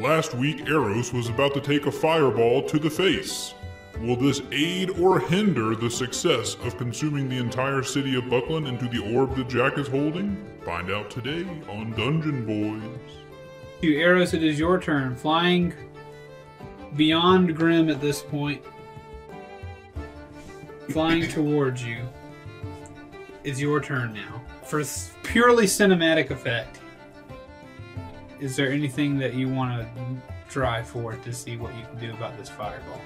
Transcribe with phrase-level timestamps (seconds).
[0.00, 3.54] last week Eros was about to take a fireball to the face.
[4.00, 8.88] Will this aid or hinder the success of consuming the entire city of Buckland into
[8.88, 10.42] the orb that Jack is holding?
[10.64, 13.12] Find out today on Dungeon Boys.
[13.82, 15.14] You Eros, it is your turn.
[15.16, 15.74] Flying
[16.96, 18.62] beyond Grim at this point,
[20.90, 21.98] flying towards you.
[23.44, 24.40] It's your turn now.
[24.64, 26.79] For s- purely cinematic effect,
[28.40, 29.88] is there anything that you want to
[30.48, 33.00] try for to see what you can do about this fireball?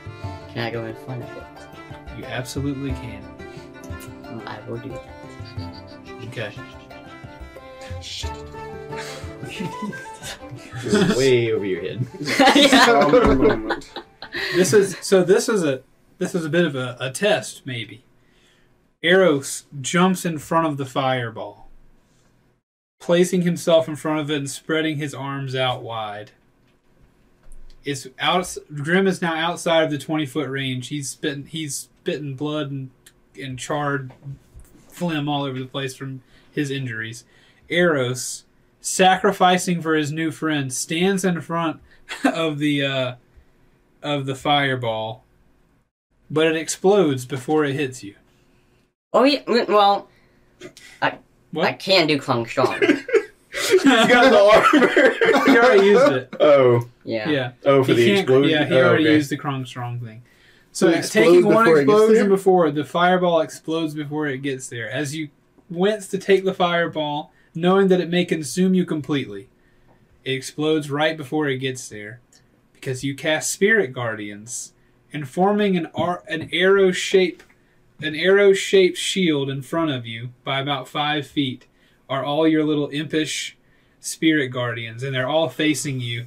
[0.52, 1.44] Can I go in front of it?
[2.16, 3.22] You absolutely can.
[4.22, 5.04] Well, I will do that.
[6.28, 6.54] Okay.
[11.16, 12.06] way over your head.
[12.70, 13.80] Calm.
[14.54, 15.22] This is so.
[15.22, 15.82] This is a
[16.18, 18.04] this is a bit of a, a test, maybe.
[19.02, 21.63] Eros jumps in front of the fireball,
[23.04, 26.30] placing himself in front of it and spreading his arms out wide.
[27.84, 28.56] It's out.
[28.74, 30.88] Grim is now outside of the twenty foot range.
[30.88, 31.44] He's spitting.
[31.44, 32.90] He's spitting blood and
[33.38, 34.10] and charred
[34.88, 37.24] phlegm all over the place from his injuries.
[37.68, 38.44] Eros,
[38.80, 41.80] sacrificing for his new friend, stands in front
[42.24, 43.14] of the uh,
[44.02, 45.24] of the fireball,
[46.30, 48.14] but it explodes before it hits you.
[49.12, 49.42] Oh yeah.
[49.68, 50.08] Well,
[51.02, 51.18] I
[51.54, 51.78] What?
[51.78, 52.80] can do Kung Strong.
[53.52, 55.44] He's got the armor.
[55.46, 56.34] he already used it.
[56.40, 57.28] Oh, Yeah.
[57.30, 57.52] Yeah.
[57.64, 58.50] oh, for he the can't- explosion.
[58.50, 59.14] Yeah, he Oh, already okay.
[59.14, 60.22] used the Krong Strong thing.
[60.72, 64.38] So, So it taking one before it gets explosion before the fireball explodes before it
[64.38, 64.90] gets there.
[64.90, 65.28] As you
[65.70, 69.48] wince to take the fireball, knowing that it may consume you completely,
[70.24, 72.20] it explodes right before it gets there,
[72.72, 74.72] because you cast Spirit Guardians,
[75.12, 77.44] and forming an ar- an arrow shape,
[78.02, 81.66] an arrow shaped shield in front of you by about five feet
[82.08, 83.56] are all your little impish
[84.00, 86.26] Spirit Guardians, and they're all facing you,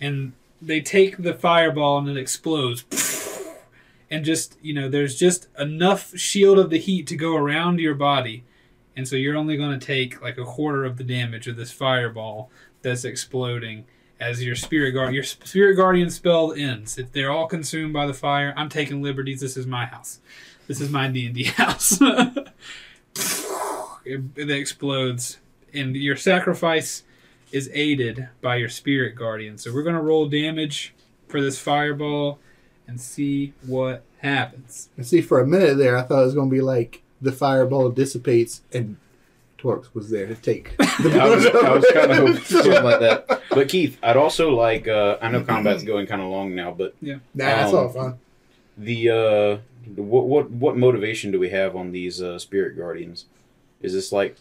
[0.00, 2.84] and they take the fireball and it explodes.
[4.10, 7.94] And just you know there's just enough shield of the heat to go around your
[7.94, 8.44] body
[8.94, 11.72] and so you're only going to take like a quarter of the damage of this
[11.72, 12.50] fireball
[12.82, 13.86] that's exploding
[14.20, 16.98] as your spirit guard your spirit guardian spell ends.
[16.98, 19.40] If they're all consumed by the fire i'm taking liberties.
[19.40, 20.20] This is my house
[20.68, 21.98] this is my d&d house
[24.04, 25.38] it, it explodes
[25.74, 27.02] and your sacrifice
[27.50, 30.94] is aided by your spirit guardian so we're going to roll damage
[31.28, 32.38] for this fireball
[32.86, 34.90] and see what happens.
[34.96, 37.32] And see, for a minute there, I thought it was going to be like the
[37.32, 38.96] fireball dissipates and
[39.56, 43.00] Torque was there to take the I was, I was kind of hoping something like
[43.00, 43.40] that.
[43.50, 44.88] But Keith, I'd also like.
[44.88, 47.88] Uh, I know combat's going kind of long now, but yeah, Nah, that's Um, all
[47.88, 48.18] fun.
[48.76, 49.58] the uh,
[49.96, 53.26] what what what motivation do we have on these uh, spirit guardians?
[53.80, 54.36] Is this like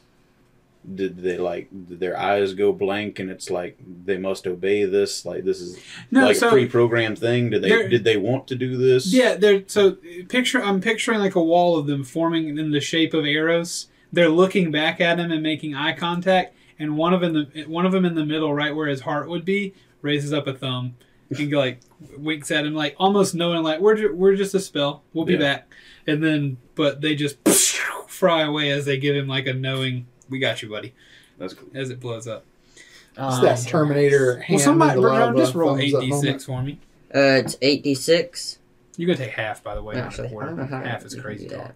[0.95, 5.25] did they like did their eyes go blank and it's like they must obey this?
[5.25, 7.49] Like this is No, like so a pre-programmed thing?
[7.51, 9.13] Did they did they want to do this?
[9.13, 9.97] yeah, they're so
[10.29, 10.61] picture.
[10.63, 13.87] I'm picturing like a wall of them forming in the shape of arrows.
[14.11, 17.91] They're looking back at him and making eye contact, and one of them one of
[17.91, 20.95] them in the middle, right where his heart would be, raises up a thumb
[21.29, 21.79] and go like
[22.17, 25.03] winks at him, like almost knowing like we're ju- we're just a spell.
[25.13, 25.39] We'll be Yeah.
[25.39, 25.73] back,
[26.07, 27.37] and then but they just
[28.07, 30.07] fry away as they give him like a knowing.
[30.29, 30.93] We got you, buddy.
[31.37, 31.69] That's cool.
[31.73, 32.45] As it blows up.
[32.75, 36.61] It's Oh, that Terminator hand Well, somebody in the just roll eight d six for
[36.63, 36.79] me.
[37.13, 38.57] Uh, it's eight d six.
[38.95, 40.47] You're gonna take half, by the way, not a Actually, quarter.
[40.47, 41.73] don't know how Half is crazy do talk.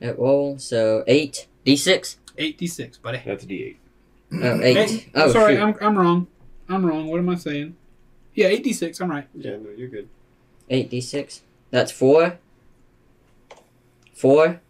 [0.00, 2.18] It roll so eight d six.
[2.36, 3.22] Eight d six, buddy.
[3.24, 3.78] That's D eight.
[4.30, 4.90] Oh, eight.
[4.90, 5.62] Hey, oh, sorry, shoot.
[5.62, 6.26] I'm I'm wrong.
[6.68, 7.06] I'm wrong.
[7.06, 7.76] What am I saying?
[8.38, 9.00] Yeah, eight d six.
[9.00, 9.26] I'm right.
[9.34, 10.08] Yeah, no, you're good.
[10.70, 11.42] Eight d six.
[11.72, 12.38] That's four.
[14.14, 14.60] Four.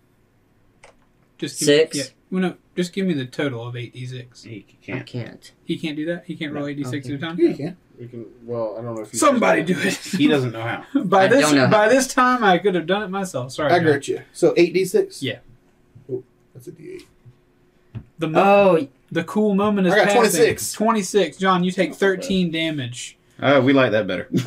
[1.37, 1.95] Just give Six.
[1.97, 4.43] Me, yeah, well, no, just give me the total of eight d six.
[4.45, 5.07] He I can't.
[5.07, 5.53] can't.
[5.65, 6.25] He can't do that.
[6.25, 7.37] He can't roll eight d six at a time.
[7.39, 7.77] Yeah, you can.
[8.01, 8.25] We can.
[8.47, 9.93] Well, I don't know if you Somebody do it.
[9.97, 10.85] He doesn't know how.
[11.03, 11.69] by I this don't know.
[11.69, 13.53] by this time, I could have done it myself.
[13.53, 13.71] Sorry.
[13.71, 13.87] I John.
[13.93, 14.23] got you.
[14.33, 15.23] So eight d six.
[15.23, 15.41] Yeah.
[16.11, 16.25] Oh,
[16.55, 18.03] that's a d eight.
[18.19, 20.21] The mo- Oh, the cool moment is I got passing.
[20.21, 20.73] 26.
[20.73, 21.37] Twenty six.
[21.37, 23.18] John, you take thirteen damage.
[23.41, 24.29] Uh, we like that better.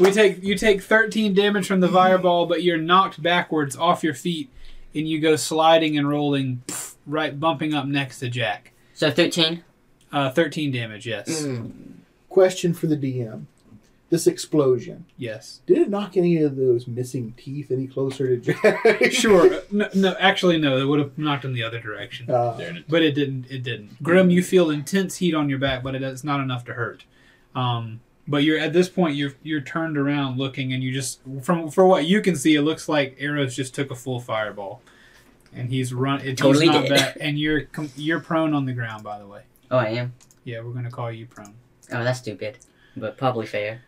[0.00, 4.14] We take you take 13 damage from the fireball, but you're knocked backwards off your
[4.14, 4.50] feet,
[4.94, 8.72] and you go sliding and rolling, pff, right bumping up next to Jack.
[8.94, 9.62] so thirteen.
[10.10, 11.46] Uh, 13 damage, yes,
[12.28, 13.44] Question for the DM:
[14.12, 19.04] This explosion yes, did it knock any of those missing teeth any closer to Jack?
[19.10, 19.62] sure.
[19.70, 20.76] No, no, actually, no.
[20.76, 23.46] It would have knocked in the other direction, Uh, but it didn't.
[23.50, 24.02] It didn't.
[24.02, 27.04] Grim, you feel intense heat on your back, but it's not enough to hurt.
[27.54, 31.70] Um, but you're at this point, you're you're turned around looking, and you just from
[31.70, 34.82] for what you can see, it looks like Eros just took a full fireball,
[35.54, 36.20] and he's run.
[36.20, 36.90] It, Totally he's not did.
[36.96, 39.04] back, and you're com- you're prone on the ground.
[39.04, 40.12] By the way, Oh, I am.
[40.44, 41.54] Yeah, we're gonna call you prone.
[41.90, 42.58] Oh, that's stupid,
[42.94, 43.80] but probably fair.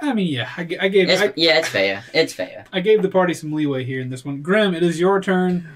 [0.00, 2.04] I mean, yeah, I gave It's, I, yeah, it's fair.
[2.14, 2.64] It's fair.
[2.72, 4.42] I gave the party some leeway here in this one.
[4.42, 5.68] Grim, it is your turn.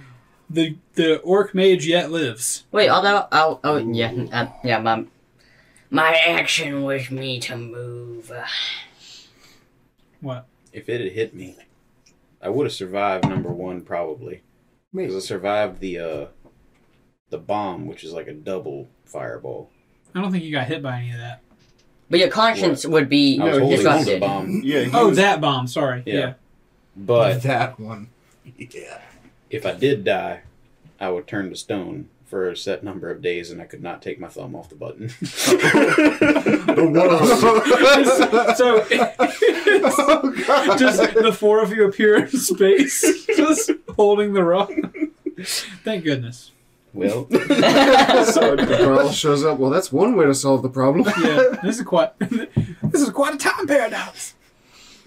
[0.48, 2.64] The the orc mage yet lives.
[2.70, 5.06] Wait, although oh oh yeah uh, yeah my
[5.90, 8.30] my action was me to move.
[10.20, 10.46] What?
[10.72, 11.56] If it had hit me,
[12.40, 14.42] I would have survived number one probably.
[14.94, 16.26] Because I survived the uh
[17.30, 19.70] the bomb, which is like a double fireball.
[20.14, 21.40] I don't think you got hit by any of that.
[22.12, 24.20] But your conscience would be I was No, holding on to the disrupted.
[24.20, 24.60] bomb.
[24.62, 24.80] Yeah.
[24.82, 25.66] he Oh, was- that bomb.
[25.66, 26.02] Sorry.
[26.04, 26.14] Yeah.
[26.14, 26.34] Yeah.
[26.94, 28.10] But that one.
[28.58, 29.00] Yeah.
[29.48, 30.42] if I did die,
[31.00, 34.02] I would turn to stone for a set number of days and I could not
[34.02, 35.08] take my thumb off the button.
[35.24, 35.56] so
[39.98, 40.78] oh, God.
[40.78, 44.70] just the four of you appear in space, just holding the rock.
[45.84, 46.50] Thank goodness.
[46.94, 49.58] Well, so the girl shows up.
[49.58, 51.06] Well, that's one way to solve the problem.
[51.22, 54.34] Yeah, this is quite this is quite a time paradox.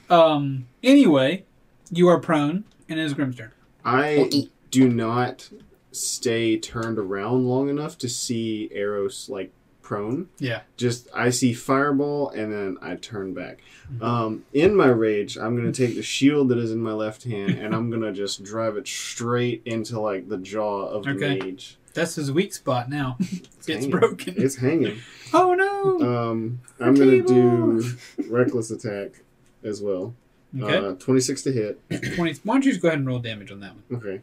[0.10, 0.68] Um.
[0.84, 1.46] Anyway,
[1.92, 3.52] you are prone, and it is Grim's turn.
[3.84, 5.50] I do not
[5.92, 9.52] stay turned around long enough to see Eros like
[9.86, 10.28] prone.
[10.40, 10.62] Yeah.
[10.76, 13.60] Just I see fireball and then I turn back.
[14.02, 17.52] Um, in my rage, I'm gonna take the shield that is in my left hand
[17.52, 21.38] and I'm gonna just drive it straight into like the jaw of the Okay.
[21.40, 21.78] mage.
[21.94, 23.16] That's his weak spot now.
[23.20, 23.90] it's hanging.
[23.92, 24.34] broken.
[24.38, 24.98] It's hanging.
[25.34, 26.32] oh no.
[26.32, 27.84] Um, I'm gonna do
[28.28, 29.22] reckless attack
[29.64, 30.16] as well.
[30.60, 30.78] Okay.
[30.78, 31.80] Uh, 26 to hit.
[32.16, 32.34] Twenty.
[32.44, 34.00] Why don't you just go ahead and roll damage on that one?
[34.00, 34.22] Okay.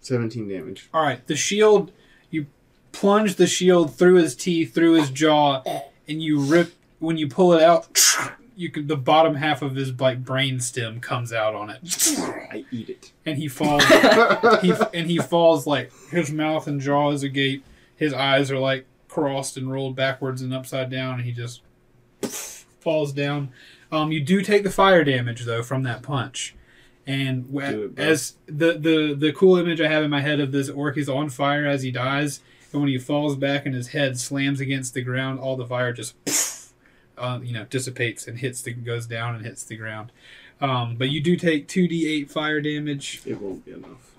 [0.00, 0.88] 17 damage.
[0.94, 1.26] All right.
[1.26, 1.92] The shield.
[2.92, 5.62] Plunge the shield through his teeth, through his jaw,
[6.08, 6.74] and you rip.
[6.98, 7.88] When you pull it out,
[8.56, 8.86] you can.
[8.86, 11.80] The bottom half of his like brain stem comes out on it,
[12.52, 13.12] I eat it.
[13.24, 13.84] and he falls.
[14.62, 17.64] he and he falls like his mouth and jaw is agape.
[17.96, 21.62] His eyes are like crossed and rolled backwards and upside down, and he just
[22.80, 23.50] falls down.
[23.92, 26.54] Um, you do take the fire damage though from that punch,
[27.06, 30.68] and it, as the the the cool image I have in my head of this
[30.68, 32.40] orc is on fire as he dies,
[32.72, 35.92] and when he falls back and his head slams against the ground, all the fire
[35.92, 36.14] just
[37.18, 40.12] uh, you know dissipates and hits the goes down and hits the ground.
[40.60, 43.22] Um, but you do take two d eight fire damage.
[43.24, 44.09] It won't be enough.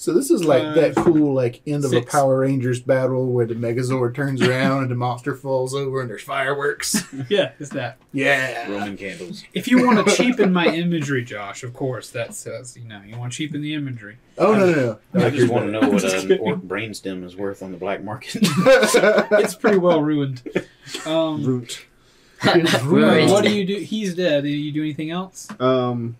[0.00, 2.00] So this is like that cool like end of a.
[2.00, 6.22] Power Rangers battle where the Megazord turns around and the monster falls over and there's
[6.22, 7.04] fireworks.
[7.28, 7.98] Yeah, it's that.
[8.12, 8.70] Yeah.
[8.70, 9.44] Roman candles.
[9.52, 13.18] If you want to cheapen my imagery, Josh, of course, that says you know you
[13.18, 14.16] want to cheapen the imagery.
[14.38, 15.26] Oh no no no.
[15.26, 16.46] I just want to know what Just an kidding.
[16.46, 18.38] orc brainstem is worth on the black market.
[18.42, 20.40] It's pretty well ruined.
[21.04, 21.84] Um, Root.
[22.42, 23.76] Where is what do you do?
[23.76, 24.44] He's dead.
[24.44, 25.46] Do you do anything else?
[25.60, 26.16] Um,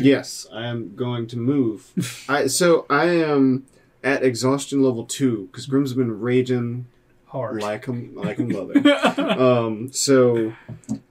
[0.00, 2.24] yes, I am going to move.
[2.28, 3.66] I so I am
[4.04, 6.86] at exhaustion level two because Grim's been raging
[7.26, 7.60] Hard.
[7.62, 9.40] like a like a mother.
[9.40, 10.52] um, so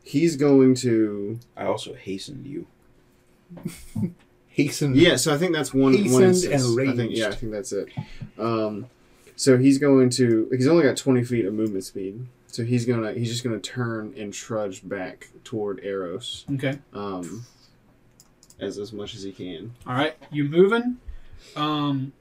[0.04, 2.66] he's going to I also hastened you.
[4.48, 4.96] Hasten.
[4.96, 5.16] yeah.
[5.18, 6.66] So I think that's one one Hastened instance.
[6.66, 7.90] and I think yeah, I think that's it.
[8.40, 8.88] Um,
[9.36, 12.26] so he's going to he's only got twenty feet of movement speed.
[12.48, 16.46] So he's gonna he's just gonna turn and trudge back toward Eros.
[16.56, 16.80] okay.
[16.92, 17.46] Um,
[18.60, 19.74] as as much as he can.
[19.86, 20.16] All right.
[20.32, 20.98] You moving?
[21.56, 22.14] Um,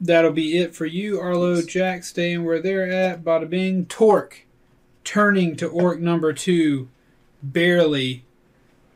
[0.00, 1.62] that'll be it for you, Arlo.
[1.62, 3.24] Jack staying where they're at.
[3.24, 3.86] Bada bing.
[3.86, 4.44] Torque
[5.04, 6.88] turning to orc number two,
[7.42, 8.24] barely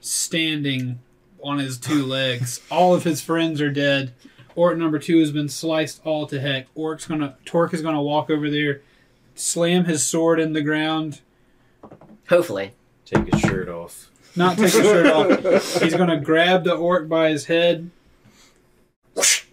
[0.00, 1.00] standing
[1.42, 2.60] on his two legs.
[2.70, 4.12] All of his friends are dead.
[4.54, 6.66] Orc number two has been sliced all to heck.
[6.74, 8.82] Orc's gonna Torque is gonna walk over there,
[9.34, 11.20] slam his sword in the ground,
[12.28, 12.72] Hopefully.
[13.04, 14.10] Take his shirt off.
[14.36, 15.82] Not take his shirt off.
[15.82, 17.90] He's gonna grab the orc by his head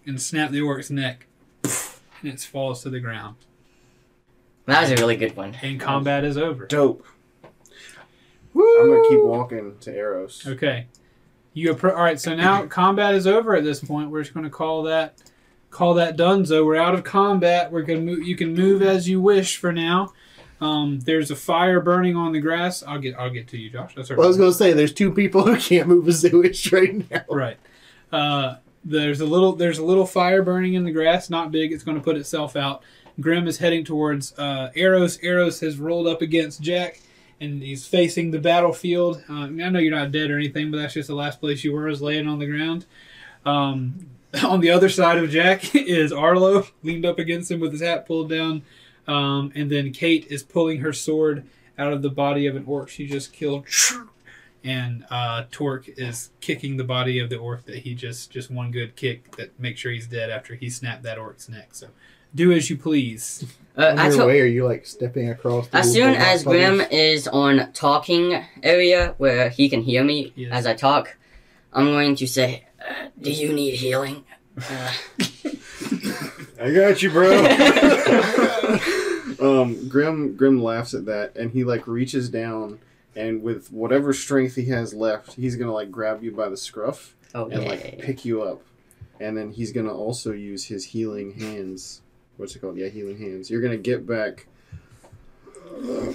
[0.05, 1.27] and snap the orc's neck,
[1.63, 3.35] and it falls to the ground.
[4.65, 5.55] That was a really good one.
[5.61, 6.65] And combat is over.
[6.65, 7.05] Dope.
[8.55, 10.45] I'm gonna keep walking to Eros.
[10.45, 10.87] Okay,
[11.53, 12.19] you appro- all right?
[12.19, 13.55] So now combat is over.
[13.55, 15.21] At this point, we're just gonna call that
[15.69, 16.65] call that Dunzo.
[16.65, 17.71] We're out of combat.
[17.71, 18.23] We're gonna move.
[18.27, 20.13] You can move as you wish for now.
[20.61, 22.83] Um, there's a fire burning on the grass.
[22.83, 23.95] I'll get I'll get to you, Josh.
[23.95, 26.71] That's all Well, I was gonna say there's two people who can't move a wish
[26.71, 27.25] right now.
[27.27, 27.57] Right.
[28.11, 31.29] Uh, there's a little there's a little fire burning in the grass.
[31.29, 31.71] Not big.
[31.71, 32.83] It's going to put itself out.
[33.19, 35.21] Grim is heading towards uh, Eros.
[35.21, 37.01] Eros has rolled up against Jack,
[37.39, 39.23] and he's facing the battlefield.
[39.29, 41.73] Uh, I know you're not dead or anything, but that's just the last place you
[41.73, 42.85] were is laying on the ground.
[43.45, 44.07] Um,
[44.43, 48.07] on the other side of Jack is Arlo, leaned up against him with his hat
[48.07, 48.63] pulled down,
[49.07, 51.45] um, and then Kate is pulling her sword
[51.77, 53.65] out of the body of an orc she just killed
[54.63, 58.69] and uh, Torque is kicking the body of the orc that he just just one
[58.71, 61.69] good kick that makes sure he's dead after he snapped that orc's neck.
[61.71, 61.87] So
[62.35, 63.45] do as you please.
[63.77, 65.69] Uh, On I your told- way, are you like stepping across?
[65.69, 66.61] The As soon as puddles?
[66.77, 70.51] Grim is on talking area where he can hear me Yes.
[70.51, 71.15] as I talk,
[71.71, 74.25] I'm going to say, uh, "Do you need healing?"
[74.57, 74.91] Uh,
[76.61, 77.29] I got you, bro.
[79.39, 82.79] um, Grim Grim laughs at that, and he like reaches down,
[83.15, 87.15] and with whatever strength he has left, he's gonna like grab you by the scruff
[87.33, 87.69] oh and yeah.
[87.69, 88.61] like pick you up,
[89.19, 92.01] and then he's gonna also use his healing hands.
[92.37, 92.77] What's it called?
[92.77, 93.49] Yeah, healing hands.
[93.49, 94.47] You're gonna get back.
[95.83, 96.13] uh,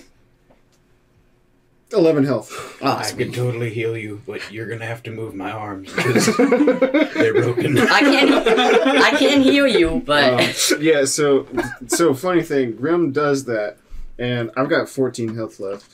[1.92, 2.78] Eleven health.
[2.82, 6.26] Oh, I could totally heal you, but you're gonna have to move my arms because
[6.36, 7.78] they're broken.
[7.78, 10.32] I can I can heal you, but
[10.72, 11.46] Um, yeah, so
[11.86, 13.76] so funny thing, Grim does that,
[14.18, 15.88] and I've got 14 health left,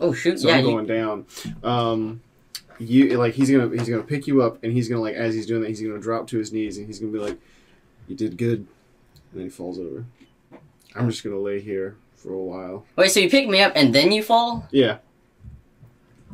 [0.00, 1.26] oh shoot, so yeah, I'm you, going down.
[1.62, 2.20] Um,
[2.80, 5.46] you like he's gonna he's gonna pick you up, and he's gonna like as he's
[5.46, 7.38] doing that, he's gonna drop to his knees, and he's gonna be like,
[8.08, 10.04] "You did good," and then he falls over.
[10.96, 11.94] I'm just gonna lay here
[12.26, 12.84] for a while.
[12.96, 13.10] wait.
[13.12, 14.66] So you pick me up and then you fall?
[14.72, 14.98] Yeah,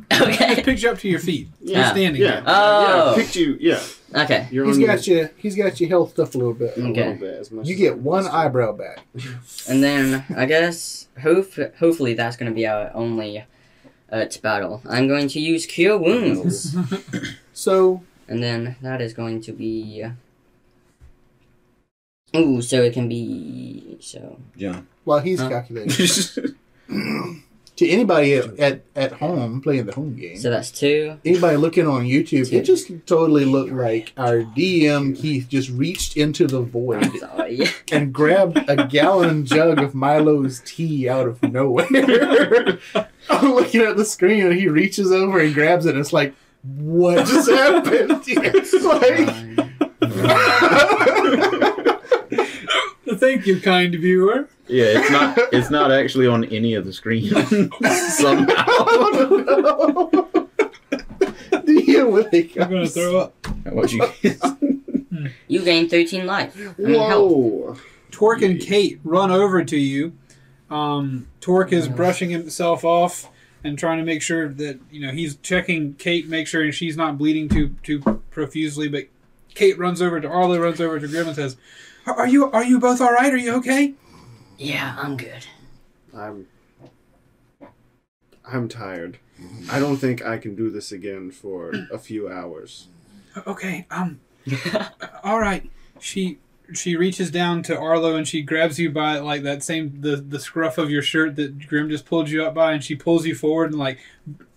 [0.11, 1.49] Okay, It picks you up to your feet.
[1.61, 2.43] You're yeah, standing yeah, there.
[2.47, 3.11] Oh.
[3.15, 3.23] yeah.
[3.23, 3.79] Picked you, yeah.
[4.15, 4.47] okay.
[4.51, 5.29] You're He's on got you.
[5.37, 6.75] He's got you health stuff a little bit.
[6.77, 8.31] a little bit as much You as get one can.
[8.33, 8.99] eyebrow back.
[9.69, 13.45] And then I guess hope hopefully that's gonna be our only
[14.11, 14.81] uh, battle.
[14.89, 16.75] I'm going to use Cure Wounds,
[17.53, 20.05] So and then that is going to be.
[22.35, 24.39] Ooh, so it can be so.
[24.57, 24.87] John.
[25.03, 25.49] While he's Huh?
[25.49, 25.91] calculating,
[27.75, 31.17] to anybody at, at, at home playing the home game, So that's two.
[31.25, 32.57] anybody looking on YouTube, Two.
[32.57, 37.61] it just totally looked like our DM Keith just reached into the void Sorry.
[37.91, 41.87] and grabbed a gallon jug of Milo's tea out of nowhere.
[43.29, 46.35] I'm looking at the screen and he reaches over and grabs it and it's like,
[46.61, 48.09] what just happened?
[48.83, 49.72] like,
[53.23, 54.49] Thank you, kind viewer.
[54.67, 55.37] Yeah, it's not.
[55.53, 57.29] It's not actually on any of the screens
[58.17, 58.49] somehow.
[61.63, 63.47] DM with I'm gonna throw up.
[63.71, 64.05] What you?
[65.47, 66.53] You gain 13 life.
[66.59, 66.73] I.
[66.77, 67.77] Whoa!
[68.11, 70.11] Torque and Kate run over to you.
[70.69, 73.29] Um, Torque is brushing himself off
[73.63, 77.17] and trying to make sure that you know he's checking Kate, make sure she's not
[77.17, 78.01] bleeding too too
[78.31, 78.89] profusely.
[78.89, 79.05] But
[79.55, 81.55] Kate runs over to Arlo, runs over to Grim and says,
[82.05, 83.33] "Are are you are you both all right?
[83.33, 83.93] Are you okay?"
[84.57, 85.45] Yeah, I'm good.
[86.15, 86.47] I'm
[88.45, 89.19] I'm tired.
[89.69, 92.87] I don't think I can do this again for a few hours.
[93.47, 93.85] Okay.
[93.89, 94.19] Um.
[95.23, 95.69] all right.
[95.99, 96.37] She
[96.73, 100.39] she reaches down to Arlo and she grabs you by like that same the the
[100.39, 103.35] scruff of your shirt that Grim just pulled you up by, and she pulls you
[103.35, 103.99] forward and like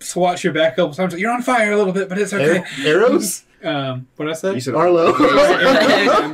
[0.00, 1.14] swats your back a couple times.
[1.14, 2.64] You're on fire a little bit, but it's okay.
[2.84, 3.44] Eros?
[3.66, 4.54] Um, what I say?
[4.54, 5.12] You said Arlo.
[5.16, 6.28] I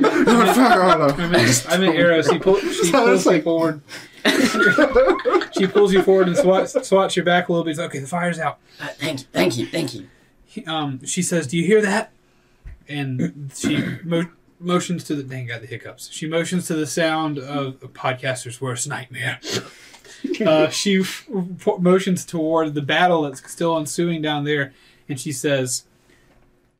[1.29, 2.29] meant, I meant Eros.
[2.29, 2.91] She, pull, she Sounds
[3.23, 3.81] pulls you like- forward.
[5.57, 7.71] she pulls you forward and swats, swats your back a little bit.
[7.71, 7.99] It's okay.
[7.99, 8.59] The fire's out.
[8.79, 10.07] Uh, thank you, thank you, thank you.
[10.45, 12.11] He- Um, she says, "Do you hear that?"
[12.87, 15.23] And she mo- motions to the.
[15.23, 16.11] Dang, got the hiccups.
[16.11, 19.39] She motions to the sound of a podcaster's worst nightmare.
[20.45, 21.27] Uh, she f-
[21.67, 24.73] f- motions toward the battle that's still ensuing down there,
[25.09, 25.83] and she says,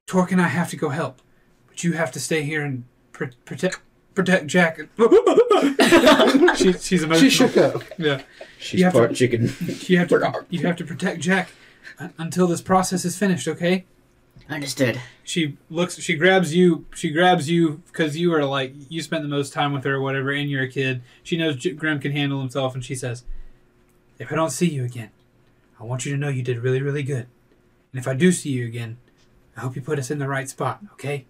[0.05, 1.21] "Torque and I have to go help,
[1.67, 3.79] but you have to stay here and pr- protect."
[4.15, 4.77] Protect Jack.
[6.55, 7.17] she, she's emotional.
[7.17, 7.81] she shook up.
[7.97, 8.21] Yeah.
[8.59, 9.51] She's You have part to- chicken.
[9.87, 10.45] You have to.
[10.51, 11.49] You have to protect Jack
[12.19, 13.47] until this process is finished.
[13.47, 13.85] Okay.
[14.49, 15.01] Understood.
[15.23, 15.99] She looks.
[15.99, 16.85] She grabs you.
[16.93, 20.01] She grabs you because you are like you spent the most time with her or
[20.01, 21.01] whatever, and you're a kid.
[21.23, 23.23] She knows J- Grim can handle himself, and she says,
[24.19, 25.09] "If I don't see you again,
[25.79, 27.25] I want you to know you did really, really good.
[27.91, 28.97] And if I do see you again,
[29.57, 30.79] I hope you put us in the right spot.
[30.93, 31.25] Okay?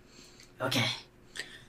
[0.61, 0.85] Okay.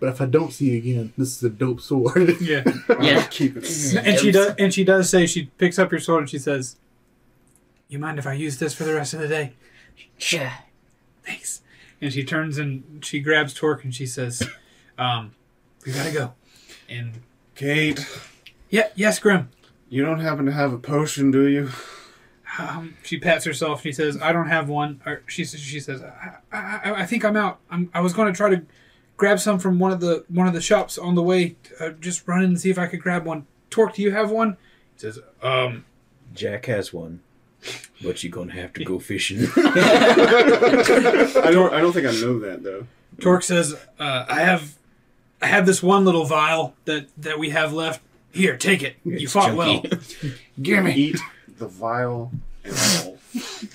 [0.01, 2.37] But if I don't see you again, this is a dope sword.
[2.41, 2.63] Yeah.
[3.01, 3.27] Yeah.
[3.31, 3.95] Keep it.
[4.05, 4.55] and she does.
[4.59, 6.77] And she does say she picks up your sword and she says,
[7.89, 9.55] "You mind if I use this for the rest of the day?"
[10.19, 10.51] Sure.
[11.25, 11.63] thanks.
[12.01, 14.43] And she turns and she grabs Torque and she says,
[14.99, 15.33] um,
[15.87, 16.35] we gotta go.
[16.89, 17.21] And
[17.55, 18.05] Kate,
[18.69, 19.49] yeah, yes, Grim.
[19.89, 21.71] you don't happen to have a potion, do you?
[22.59, 23.83] Um, she pats herself.
[23.83, 27.25] She says, "I don't have one." Or she says, "She says, I, I, I think
[27.25, 27.59] I'm out.
[27.71, 28.63] I'm, I was going to try to
[29.17, 31.57] grab some from one of the one of the shops on the way.
[31.81, 33.47] Uh, just run in and see if I could grab one.
[33.71, 34.57] Torque, do you have one?"
[34.95, 35.85] He says, "Um,
[36.33, 37.21] Jack has one,
[38.03, 39.49] but you're gonna have to go fishing.
[39.57, 41.73] I don't.
[41.73, 42.87] I don't think I know that though.
[43.21, 44.77] Torque says, uh, I have,
[45.41, 48.01] I have this one little vial that that we have left.
[48.33, 48.97] Here, take it.
[49.05, 50.35] You It's fought well." chunky.
[50.61, 50.93] Gimme.
[50.95, 51.21] Eat
[51.59, 52.31] the vial
[52.65, 53.19] and all.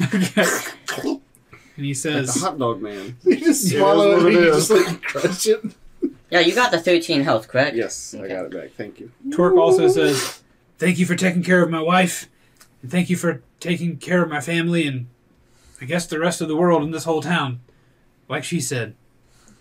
[0.10, 3.18] and he Like says, the hot dog man.
[3.24, 4.68] You just Yeah, swallow it what and it you is.
[4.68, 5.64] just like crush it.
[6.30, 7.76] Yeah, you got the 13 health, correct?
[7.76, 8.72] Yes, I got it back.
[8.78, 9.12] Thank you.
[9.32, 10.42] Torque also says,
[10.78, 12.30] "Thank you for taking care of my wife,
[12.84, 15.08] and thank you for taking care of my family, and
[15.82, 17.62] I guess the rest of the world in this whole town."
[18.28, 18.94] Like she said,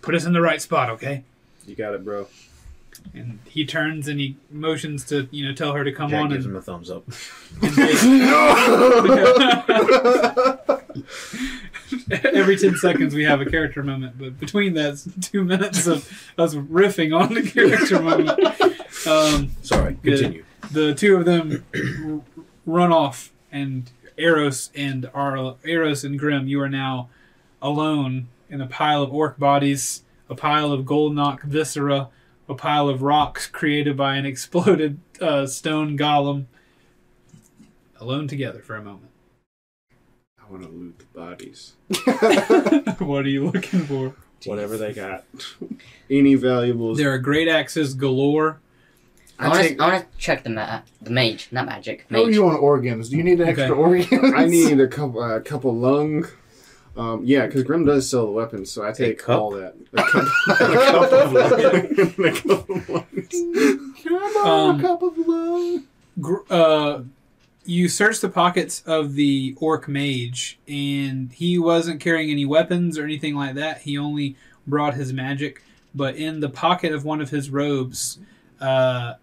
[0.03, 1.23] put us in the right spot, okay?
[1.65, 2.27] You got it, bro.
[3.13, 6.29] And he turns and he motions to you know tell her to come Jack on
[6.29, 7.03] gives and, him a thumbs up.
[7.61, 7.89] and they-
[12.33, 16.07] every 10 seconds we have a character moment but between that it's two minutes of
[16.37, 18.39] us riffing on the character moment
[19.07, 20.43] um, Sorry, continue.
[20.71, 22.21] the two of them r-
[22.65, 27.09] run off and eros and Ar- eros and grim you are now
[27.61, 32.09] alone in a pile of orc bodies a pile of gold knock viscera
[32.49, 36.45] a pile of rocks created by an exploded uh, stone golem
[37.99, 39.11] alone together for a moment
[40.41, 41.73] I want to loot the bodies.
[43.05, 44.15] what are you looking for
[44.45, 45.25] Whatever they got.
[46.09, 46.97] Any valuables.
[46.97, 48.59] there are great axes galore
[49.37, 49.77] I I want take.
[49.77, 52.05] to check the ma- the mage, not magic.
[52.09, 52.35] How are Mage.
[52.35, 53.09] you on organs?
[53.09, 54.17] Do you need an extra Okay.
[54.17, 54.33] organ?
[54.35, 55.23] I need a couple.
[55.23, 56.25] A couple lung.
[56.99, 59.73] Um, yeah, because Grim does sell the weapons, so I take all that.
[59.93, 60.25] A cup,
[60.59, 62.25] a cup of lung.
[62.25, 64.35] a cup of lungs.
[64.43, 65.83] Um, a cup of lung.
[66.19, 67.01] gr- uh,
[67.63, 73.05] you search the pockets of the orc mage, and he wasn't carrying any weapons or
[73.05, 73.81] anything like that.
[73.81, 74.35] He only
[74.67, 75.63] brought his magic.
[75.95, 78.19] But in the pocket of one of his robes,
[78.59, 79.13] uh,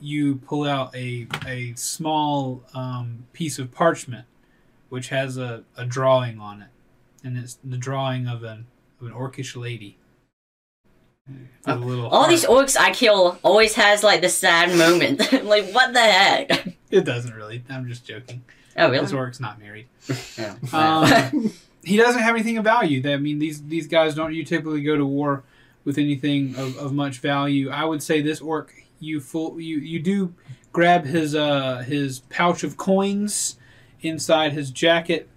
[0.00, 4.26] you pull out a a small um, piece of parchment,
[4.88, 6.68] which has a, a drawing on it,
[7.26, 8.66] and it's the drawing of an
[9.00, 9.98] of an orcish lady.
[11.66, 12.30] Little All heart.
[12.30, 15.20] these orcs I kill always has like the sad moment.
[15.44, 16.68] like what the heck?
[16.90, 17.64] It doesn't really.
[17.68, 18.44] I'm just joking.
[18.76, 19.00] Oh really?
[19.04, 19.88] This orc's not married.
[20.38, 21.02] Oh, wow.
[21.32, 21.52] Um,
[21.84, 23.02] he doesn't have anything of value.
[23.12, 25.42] I mean, these these guys don't you typically go to war
[25.84, 27.70] with anything of, of much value.
[27.70, 30.32] I would say this orc, you full you you do
[30.72, 33.56] grab his uh his pouch of coins
[34.00, 35.28] inside his jacket.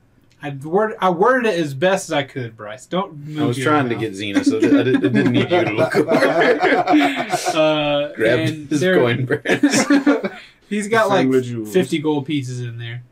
[0.42, 2.86] I word I worded it as best as I could, Bryce.
[2.86, 4.02] Don't move I was your trying to mouth.
[4.02, 6.10] get Xena, so I did- I didn't need you to look over.
[7.58, 10.32] uh, Grab and his coin branch.
[10.70, 13.04] He's got like 50 gold pieces in there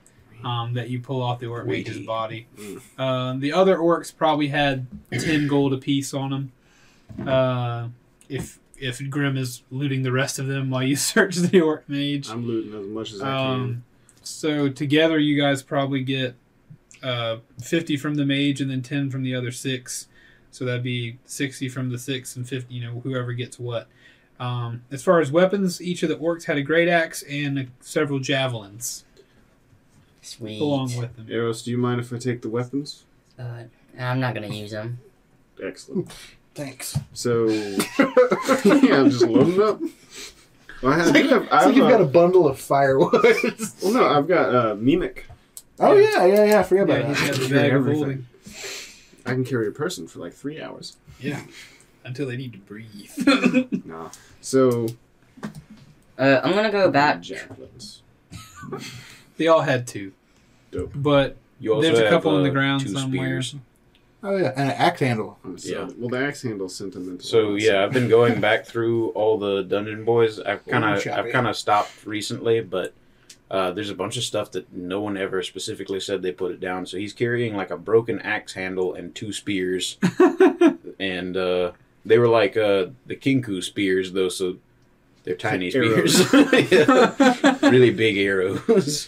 [0.43, 2.47] um, that you pull off the orc mage's body.
[2.55, 2.99] Mm.
[2.99, 7.27] Um, the other orcs probably had 10 gold apiece on them.
[7.27, 7.87] Uh,
[8.29, 12.29] if if Grim is looting the rest of them while you search the orc mage.
[12.29, 13.83] I'm looting as much as I Um,
[14.21, 16.35] so together you guys probably get
[17.03, 20.07] uh, 50 from the mage and then 10 from the other six.
[20.51, 23.87] So that'd be 60 from the six and 50, you know, whoever gets what.
[24.39, 28.19] Um, as far as weapons, each of the orcs had a great axe and several
[28.19, 29.03] javelins
[30.21, 30.61] Sweet.
[30.61, 31.25] along with them.
[31.25, 31.33] can.
[31.33, 33.05] Eros, do you mind if I take the weapons?
[33.39, 33.63] Uh,
[33.99, 34.99] I'm not gonna use them.
[35.61, 36.11] Excellent.
[36.55, 36.97] Thanks.
[37.13, 37.47] So,
[37.99, 39.79] yeah, I'm just loading up.
[40.81, 41.47] Well, I, have, I do have.
[41.51, 43.11] I have like you've got uh, a bundle of firewood.
[43.83, 45.25] well, no, I've got uh, Mimic.
[45.79, 46.59] Oh yeah, yeah, yeah.
[46.59, 47.39] I forgot Yeah, about he's that.
[47.39, 48.25] got the bag of holding.
[49.25, 50.97] I can carry a person for like three hours.
[51.19, 51.41] Yeah.
[52.05, 53.11] Until they need to breathe.
[53.85, 54.09] Nah.
[54.41, 54.87] So,
[56.17, 57.21] Uh, I'm gonna go back.
[57.21, 58.01] javelins.
[59.37, 60.13] they all had two.
[60.71, 60.91] Dope.
[60.95, 63.41] But You also there's a have, couple on the uh, ground two somewhere.
[63.41, 63.55] spears.
[64.23, 65.37] Oh yeah, and an axe handle.
[65.45, 65.89] Um, so, Yeah.
[65.97, 67.19] Well, the axe handle's sentimental.
[67.25, 70.39] So yeah, I've been going back through all the Dungeon Boys.
[70.39, 71.07] I've kind Oh, of.
[71.07, 72.93] I've kind of stopped recently, but
[73.49, 76.59] uh, there's a bunch of stuff that no one ever specifically said they put it
[76.59, 76.85] down.
[76.85, 79.97] So he's carrying like a broken axe handle and two spears,
[80.99, 81.71] and uh,
[82.05, 84.57] they were like uh, the Kinku spears though, so
[85.23, 86.27] they're tiny Arrows.
[86.27, 89.07] spears, really big arrows.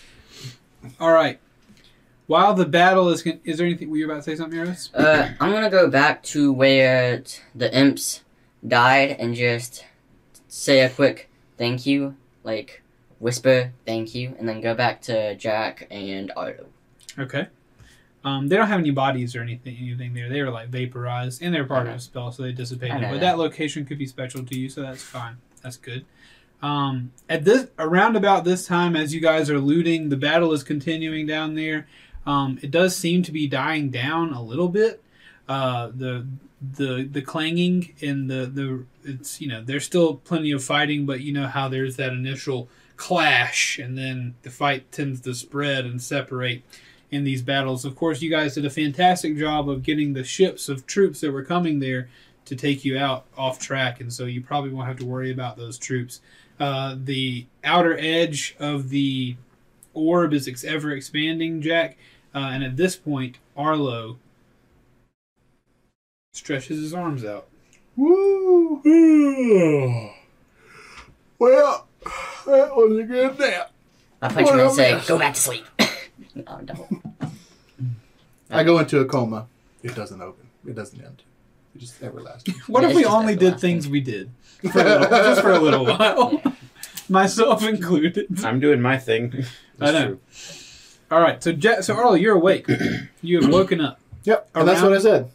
[0.99, 1.39] all right.
[2.27, 3.89] While the battle is, con- is there anything?
[3.89, 4.93] Were you about to say something, Eros?
[4.93, 8.21] Uh, I'm gonna go back to where t- the imps
[8.67, 9.83] died and just
[10.47, 12.83] say a quick thank you, like
[13.19, 16.65] whisper thank you, and then go back to Jack and Arlo.
[17.17, 17.47] Okay.
[18.23, 20.29] Um, they don't have any bodies or anything anything there.
[20.29, 23.01] They were like vaporized, and they're part of a spell, so they dissipated.
[23.01, 23.19] But that.
[23.21, 25.37] that location could be special to you, so that's fine.
[25.61, 26.05] That's good.
[26.61, 30.63] Um, at this around about this time, as you guys are looting, the battle is
[30.63, 31.87] continuing down there.
[32.25, 35.01] Um, it does seem to be dying down a little bit.
[35.47, 36.27] Uh, the
[36.61, 41.21] the the clanging and the the it's you know there's still plenty of fighting, but
[41.21, 42.67] you know how there's that initial
[42.99, 46.61] clash, and then the fight tends to spread and separate
[47.09, 47.85] in these battles.
[47.85, 51.31] Of course, you guys did a fantastic job of getting the ships of troops that
[51.31, 52.09] were coming there
[52.45, 55.55] to take you out off track, and so you probably won't have to worry about
[55.55, 56.19] those troops.
[56.59, 59.37] Uh, the outer edge of the
[59.93, 61.97] orb is ex- ever expanding, Jack,
[62.35, 64.17] uh, and at this point, Arlo
[66.33, 67.47] stretches his arms out.
[67.95, 68.81] Woo!
[71.39, 73.71] well, that was a good nap.
[74.21, 75.65] I punch him and Well, say, "Go back to sleep."
[76.35, 77.01] no, don't.
[78.49, 79.47] I go into a coma.
[79.83, 80.47] It doesn't open.
[80.67, 81.23] It doesn't end.
[81.75, 82.55] It just everlasting.
[82.67, 83.69] What Yeah, if it's we just only did everlasting.
[83.69, 84.31] things we did?
[84.71, 86.41] For a little, just for a little while.
[87.09, 88.27] Myself included.
[88.43, 89.45] I'm doing my thing.
[89.79, 90.05] I know.
[90.05, 90.19] true.
[91.11, 92.67] All right, so Ja so Arlo, you're awake.
[93.21, 93.99] You have woken up.
[94.23, 95.31] Yep, and that's what I said.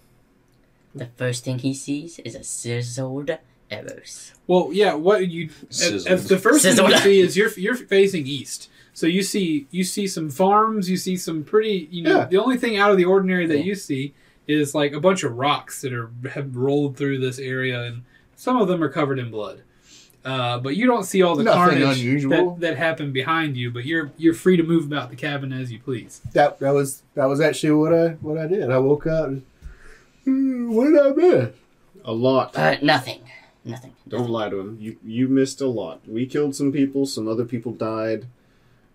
[0.94, 3.30] The first thing he sees is a sizzled
[3.70, 4.32] Eros.
[4.46, 4.94] Well, yeah.
[4.94, 6.06] What you as, Sizzled.
[6.06, 8.68] as the first thing you see is you're you're facing east.
[8.92, 10.88] So you see you see some farms.
[10.90, 11.88] You see some pretty.
[11.90, 12.24] You know, Yeah.
[12.26, 13.64] the only thing out of the ordinary that Cool.
[13.64, 14.14] you see
[14.46, 18.02] is like a bunch of rocks that are have rolled through this area, and
[18.36, 19.62] some of them are covered in blood.
[20.24, 22.54] Uh, but you don't see all the Nothing carnage unusual.
[22.54, 23.70] that, that happened behind you.
[23.70, 26.20] But you're you're free to move about the cabin as you please.
[26.32, 28.70] That that was that was actually what I what I did.
[28.70, 29.28] I woke up.
[29.28, 29.42] And,
[30.24, 31.54] "Hmm, what did I miss?
[32.06, 32.56] A lot.
[32.56, 33.20] Uh, nothing.
[33.64, 33.92] Nothing.
[34.08, 34.76] Don't lie to him.
[34.80, 36.00] You you missed a lot.
[36.06, 37.06] We killed some people.
[37.06, 38.26] Some other people died.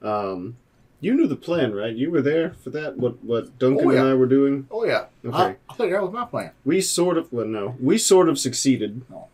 [0.01, 0.57] Um,
[1.01, 1.95] you knew the plan, right?
[1.95, 2.97] You were there for that.
[2.97, 3.99] What what Duncan Oh, yeah.
[4.01, 4.67] and I were doing.
[4.69, 5.05] Oh yeah.
[5.25, 5.35] Okay.
[5.37, 6.51] I, I think that was my plan.
[6.65, 7.75] We sort of well no.
[7.79, 9.01] We sort of succeeded.
[9.09, 9.27] No.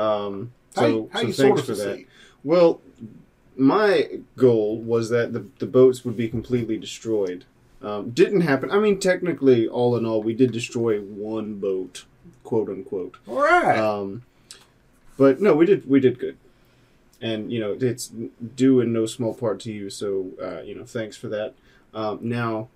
[0.00, 1.82] Um, How, so you- how so you thanks sort of for that.
[1.82, 2.06] succeed?
[2.44, 2.80] Well,
[3.56, 7.44] my goal was that the, the boats would be completely destroyed.
[7.82, 8.70] Um, didn't happen.
[8.70, 12.04] I mean, technically, all in all, we did destroy one boat,
[12.44, 13.16] quote unquote.
[13.28, 13.76] All right.
[13.78, 14.22] Um,
[15.22, 16.36] but no, we did we did good,
[17.20, 18.10] and you know it's
[18.56, 19.88] due in no small part to you.
[19.90, 21.54] So uh, you know, thanks for that.
[21.94, 22.68] Um, now,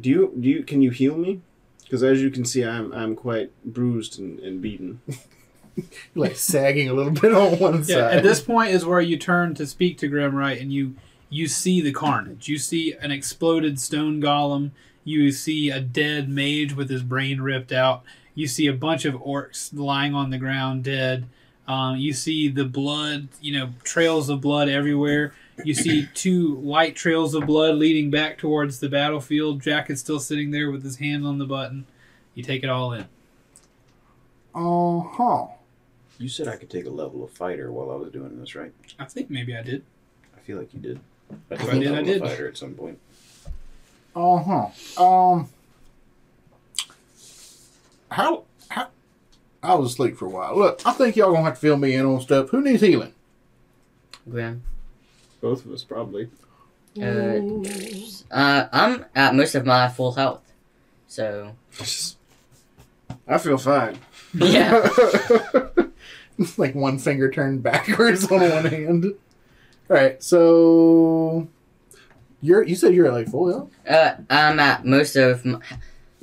[0.00, 1.40] do you do you can you heal me?
[1.82, 5.00] Because as you can see, I'm I'm quite bruised and, and beaten.
[6.14, 8.16] like sagging a little bit on one Yeah, side.
[8.18, 10.94] at this point is where you turn to speak to Grim right, and you
[11.30, 12.48] you see the carnage.
[12.48, 14.70] You see an exploded stone golem.
[15.04, 18.02] You see a dead mage with his brain ripped out.
[18.34, 21.26] You see a bunch of orcs lying on the ground dead.
[21.66, 25.34] Um, you see the blood, you know, trails of blood everywhere.
[25.64, 29.62] You see two white trails of blood leading back towards the battlefield.
[29.62, 31.86] Jack is still sitting there with his hand on the button.
[32.34, 33.06] You take it all in.
[34.54, 35.46] Uh huh.
[36.18, 38.72] You said I could take a level of fighter while I was doing this, right?
[38.98, 39.82] I think maybe I did.
[40.36, 41.00] I feel like you did.
[41.50, 42.20] I If took I a did, I did.
[42.22, 42.98] fighter at some point.
[44.14, 45.02] Uh huh.
[45.02, 45.48] Um.
[48.10, 48.88] How how?
[49.62, 50.56] I was asleep for a while.
[50.56, 52.50] Look, I think y'all gonna have to fill me in on stuff.
[52.50, 53.14] Who needs healing?
[54.28, 54.62] Grim.
[55.40, 56.30] Both of us probably.
[57.00, 57.40] Uh,
[58.30, 60.52] uh, I'm at most of my full health.
[61.08, 61.56] So,
[63.26, 63.98] I feel fine.
[64.34, 64.88] yeah.
[66.56, 69.04] like one finger turned backwards on one hand.
[69.90, 71.48] All right, so
[72.40, 73.70] you're you said you're at like full health.
[73.88, 75.60] Uh, I'm at most of m-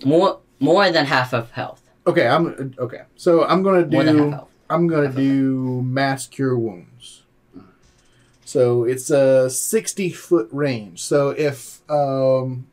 [0.03, 1.81] more more than half of health.
[2.07, 3.01] Okay, I'm okay.
[3.15, 4.49] So I'm gonna More than half do health.
[4.69, 7.23] I'm gonna do mass cure wounds.
[8.45, 11.01] So it's a sixty foot range.
[11.03, 12.67] So if um,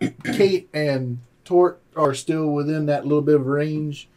[0.24, 4.08] Kate and Torque are still within that little bit of range,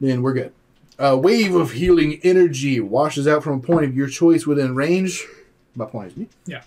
[0.00, 0.52] then we're good.
[0.98, 5.26] A wave of healing energy washes out from a point of your choice within range.
[5.74, 6.28] My point is me.
[6.46, 6.62] Yeah.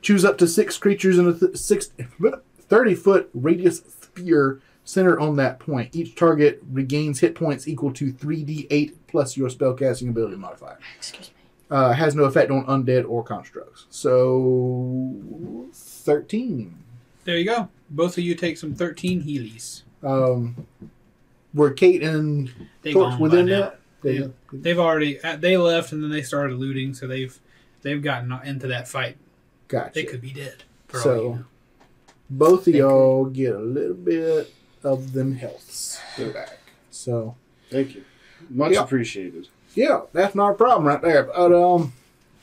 [0.00, 1.90] Choose up to six creatures in a th- six,
[2.68, 5.94] 30 foot radius sphere centered on that point.
[5.94, 10.78] Each target regains hit points equal to 3d8 plus your spellcasting ability modifier.
[10.96, 11.34] Excuse me.
[11.70, 13.84] Uh, has no effect on undead or constructs.
[13.90, 16.74] So, 13.
[17.24, 17.68] There you go.
[17.90, 19.82] Both of you take some 13 Heelys.
[20.02, 20.66] Um,
[21.52, 22.50] were Kate and
[22.82, 23.60] They Torque gone within by now.
[23.60, 23.80] that?
[24.02, 24.26] They- Yeah.
[24.52, 27.38] They've already uh, they left and then they started looting, so they've
[27.82, 29.18] they've gotten into that fight.
[29.66, 29.92] Gotcha.
[29.92, 30.62] They could be dead.
[30.86, 31.44] For all So, you know.
[32.30, 34.50] both of They y'all get a little bit
[34.84, 36.58] of them healths back.
[36.90, 37.36] So,
[37.70, 38.04] Thank you.
[38.50, 38.82] Much Yeah.
[38.84, 39.48] appreciated.
[39.74, 41.24] yeah, that's not a problem right there.
[41.24, 41.92] But, um,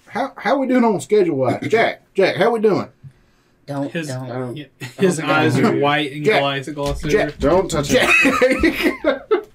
[0.08, 1.68] how how we doing on schedule wise?
[1.70, 2.90] Jack, Jack, how we doing?
[3.66, 4.30] Don't his don't.
[4.32, 4.66] Um, yeah,
[5.00, 7.12] his think I eyes are white and Jack, gloss gloss over.
[7.12, 7.38] Jack.
[7.40, 9.00] Don't touch it.
[9.04, 9.22] Jack.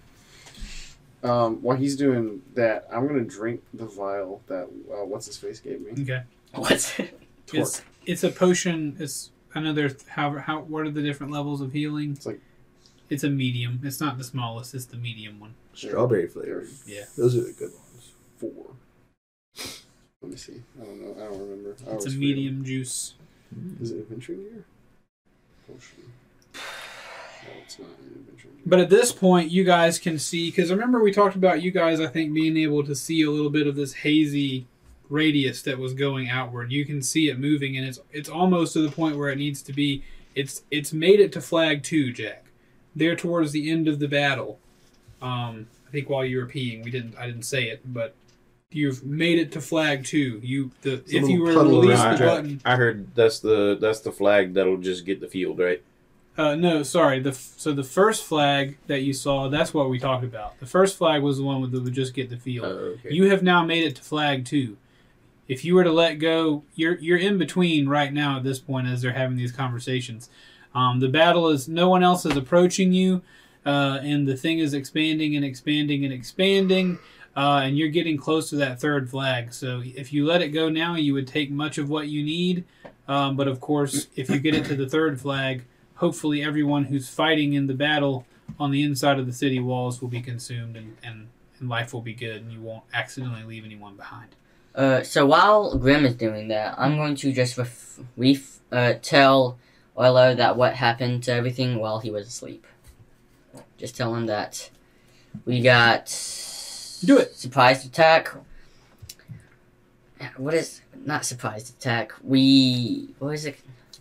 [1.22, 5.60] Um, while he's doing that, I'm gonna drink the vial that uh, what's his face
[5.60, 6.02] gave me.
[6.02, 6.22] Okay.
[6.54, 7.18] What's it?
[7.52, 8.96] It's it's a potion.
[8.98, 12.12] It's another how how what are the different levels of healing?
[12.12, 12.40] It's like-
[13.10, 13.80] it's a medium.
[13.82, 14.74] It's not the smallest.
[14.74, 15.54] It's the medium one.
[15.74, 16.66] Strawberry flavor.
[16.86, 17.04] Yeah.
[17.18, 18.12] Those are the good ones.
[18.38, 18.74] four.
[20.22, 20.62] Let me see.
[20.80, 21.14] I don't know.
[21.22, 21.76] I don't remember.
[21.88, 22.20] I It's a forget.
[22.20, 23.14] medium juice.
[23.80, 24.64] Is it adventuring gear?
[25.68, 26.12] Oh, Potion.
[26.54, 28.62] No, it's not adventuring gear.
[28.66, 32.00] But at this point, you guys can see because remember we talked about you guys.
[32.00, 34.66] I think being able to see a little bit of this hazy
[35.08, 36.70] radius that was going outward.
[36.70, 39.62] You can see it moving, and it's it's almost to the point where it needs
[39.62, 40.02] to be.
[40.34, 42.44] It's it's made it to flag two, Jack.
[42.96, 44.58] There towards the end of the battle,
[45.22, 47.16] Um, I think while you were peeing, we didn't.
[47.18, 48.14] I didn't say it, but
[48.70, 50.40] you've made it to flag two.
[50.42, 52.60] You the It's if you were to release around the button.
[52.64, 55.82] I heard that's the that's the flag that'll just get the field right.
[56.38, 57.20] Uh, no, sorry.
[57.20, 60.58] The so the first flag that you saw, that's what we talked about.
[60.60, 62.66] The first flag was the one that would just get the field.
[62.66, 63.10] okay.
[63.12, 64.76] You have now made it to flag two.
[65.48, 68.86] If you were to let go, you're you're in between right now at this point
[68.86, 70.30] as they're having these conversations.
[70.74, 73.22] Um, the battle is no one else is approaching you,
[73.66, 76.98] uh, and the thing is expanding and expanding and expanding,
[77.36, 79.52] uh, and you're getting close to that third flag.
[79.52, 82.64] So if you let it go now, you would take much of what you need.
[83.08, 85.64] Um, but of course, if you get it to the third flag,
[85.96, 88.24] hopefully everyone who's fighting in the battle
[88.58, 91.28] on the inside of the city walls will be consumed and, and,
[91.58, 94.34] and life will be good and you won't accidentally leave anyone behind.
[94.74, 99.58] Uh, so while Grim is doing that, I'm going to just ref- ref- uh, tell
[99.96, 102.66] Arlo that what happened to everything while he was asleep.
[103.78, 104.70] Just tell him that
[105.44, 106.06] we got
[107.04, 107.34] Do it.
[107.34, 108.28] surprise attack.
[110.36, 112.12] What is not surprise attack?
[112.22, 113.56] We what is it?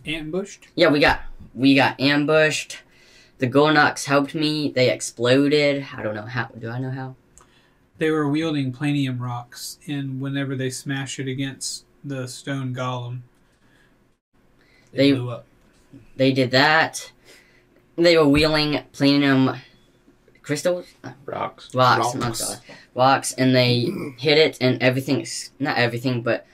[0.06, 0.68] Ambushed?
[0.74, 1.20] Yeah, we got
[1.54, 2.78] we got ambushed.
[3.38, 4.70] The Golnox helped me.
[4.70, 5.86] They exploded.
[5.96, 6.46] I don't know how.
[6.58, 7.16] Do I know how?
[7.98, 13.20] They were wielding planium rocks and whenever they smash it against the stone golem,
[14.92, 15.46] They- they blew up.
[16.16, 17.12] They did that.
[17.96, 19.56] They were wheeling platinum
[20.42, 20.86] crystals,
[21.26, 21.74] Rocks.
[21.74, 22.56] rocks, Rocks.
[22.94, 25.26] rocks, and they hit it, and everything.
[25.58, 26.46] Not everything, but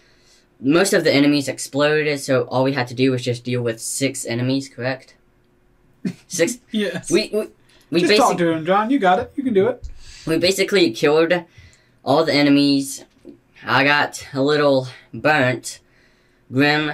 [0.61, 2.21] most of the enemies exploded.
[2.21, 4.69] So all we had to do was just deal with six enemies.
[4.69, 5.15] Correct?
[6.29, 6.59] Six.
[6.71, 7.11] Yes.
[7.11, 7.49] we we,
[7.91, 8.91] we Just talk to him, John.
[8.91, 9.33] You got it.
[9.35, 9.89] You can do it.
[10.27, 11.33] we basically killed
[12.05, 13.05] all the enemies.
[13.65, 15.81] I got a little burnt.
[16.53, 16.93] Grim,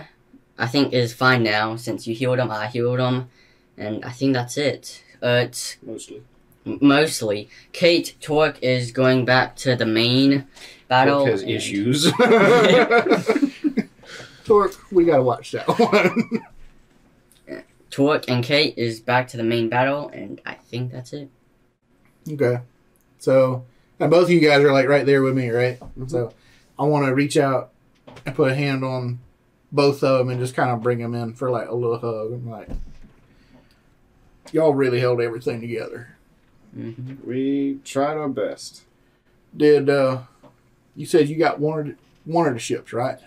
[0.63, 2.51] I think, is fine now since you healed him.
[2.51, 3.29] I healed him,
[3.77, 5.03] and I think that's it.
[5.23, 6.23] Uh, it's Mostly.
[6.65, 7.49] m- mostly.
[7.73, 10.47] Kate Torque is going back to the main
[10.89, 11.21] battle.
[11.21, 12.13] Torque has and- issues.
[14.45, 16.45] Torque, we gotta watch that one.
[17.91, 21.29] Torque and Kate is back to the main battle, and I think that's it.
[22.31, 22.61] okay.
[23.19, 23.65] So,
[24.01, 25.79] and both of you guys are like right there with me, right?
[25.81, 26.09] Mm-hmm.
[26.09, 26.33] So,
[26.79, 27.71] I want to reach out
[28.27, 29.21] and put a hand on
[29.73, 32.33] both of them and just kind of bring them in for like a little hug.
[32.33, 32.69] I'm like,
[34.53, 36.17] y'all really held everything together.
[36.75, 38.83] hmm We tried our best.
[39.57, 40.23] Did uh,
[40.95, 43.19] you said you got one of the, one of the ships, right?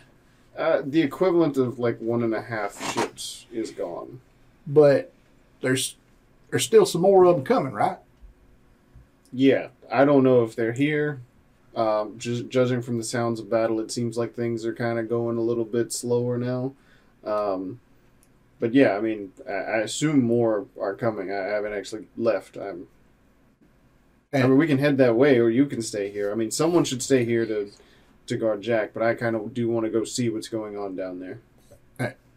[0.57, 4.21] Uh, the equivalent of like one and a half ships is gone.
[4.65, 5.11] But
[5.61, 5.95] there's
[6.49, 7.97] there's still some more of them coming, right?
[9.33, 11.21] Yeah, I don't know if they're here.
[11.75, 15.09] Um, ju- judging from the sounds of battle, it seems like things are kind of
[15.09, 16.73] going a little bit slower now.
[17.23, 17.79] Um,
[18.59, 21.31] but yeah, I mean, I, I assume more are coming.
[21.31, 22.55] I haven't actually left.
[22.57, 22.87] I'm.
[24.33, 26.31] I mean, we can head that way, or you can stay here.
[26.31, 27.71] I mean, someone should stay here to
[28.27, 30.95] to guard Jack, but I kind of do want to go see what's going on
[30.95, 31.39] down there.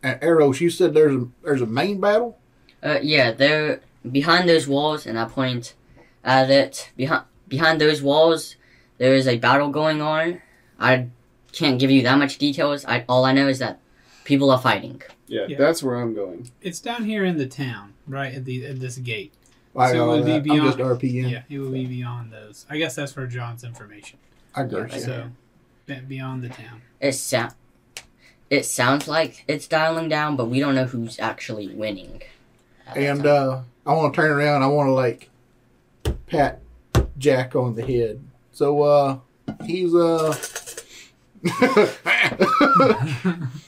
[0.03, 2.39] And Eros, you said there's a there's a main battle.
[2.83, 5.75] Uh, yeah, they're behind those walls, and I point
[6.25, 6.91] at it.
[6.97, 8.57] Behind behind those walls,
[8.99, 10.41] there is a battle going on.
[10.79, 11.07] I
[11.53, 12.85] can't give you that much details.
[12.85, 13.81] I all I know is that
[14.25, 15.03] people are fighting.
[15.27, 15.59] Yeah, Yeah.
[15.59, 16.51] that's where I'm going.
[16.63, 19.33] It's down here in the town, right at the at this gate.
[19.77, 20.37] I So it know would be that.
[20.39, 21.31] I'm beyond- just RPM.
[21.31, 22.67] Yeah, it will be beyond those.
[22.69, 24.19] I guess that's for John's information.
[24.55, 25.01] I got you.
[25.01, 25.25] So
[25.87, 26.83] be- beyond the town.
[27.01, 27.53] It sound
[28.51, 32.23] it sounds like it's dialing down, but we don't know who's actually winning.
[32.97, 34.63] And uh, I want to turn around.
[34.63, 35.29] I want to like
[36.27, 36.61] pat
[37.19, 38.21] Jack on the head.
[38.59, 39.19] So uh,
[39.67, 40.33] he's uh,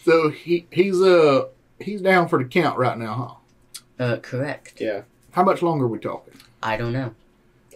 [0.05, 1.45] so he he's uh
[1.79, 3.39] he's down for the count right now,
[4.01, 4.05] huh?
[4.05, 4.81] uh, correct.
[4.81, 6.35] Yeah, How much longer are we talking?
[6.61, 7.15] I don't know.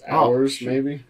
[0.09, 0.67] Oh, hours shit.
[0.67, 1.05] maybe.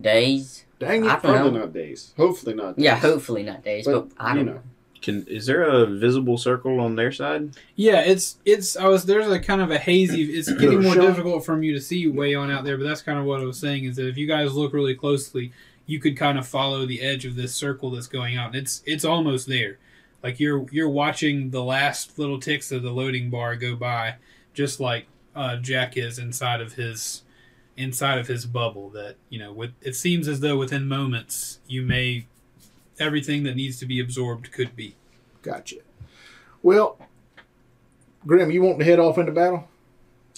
[0.00, 0.64] Days.
[0.80, 1.22] Dang I it!
[1.22, 1.58] don't Probably know.
[1.60, 2.12] not days.
[2.16, 2.76] Hopefully not.
[2.76, 4.60] Yeah, hopefully not days, but, But, I don't know,
[5.04, 7.50] Can is there a visible circle on their side?
[7.76, 8.74] Yeah, it's it's.
[8.74, 10.22] I was there's a kind of a hazy.
[10.22, 13.18] It's getting more difficult for you to see way on out there, but that's kind
[13.18, 15.52] of what I was saying is that if you guys look really closely,
[15.84, 18.46] you could kind of follow the edge of this circle that's going out.
[18.46, 19.78] And it's it's almost there.
[20.22, 24.14] Like you're you're watching the last little ticks of the loading bar go by,
[24.54, 27.24] just like uh, Jack is inside of his
[27.76, 28.88] inside of his bubble.
[28.88, 32.24] That you know, with it seems as though within moments you may
[32.98, 34.96] everything that needs to be absorbed could be.
[35.42, 35.76] Gotcha.
[36.62, 36.98] Well,
[38.26, 39.68] Grim, you want to head off into battle?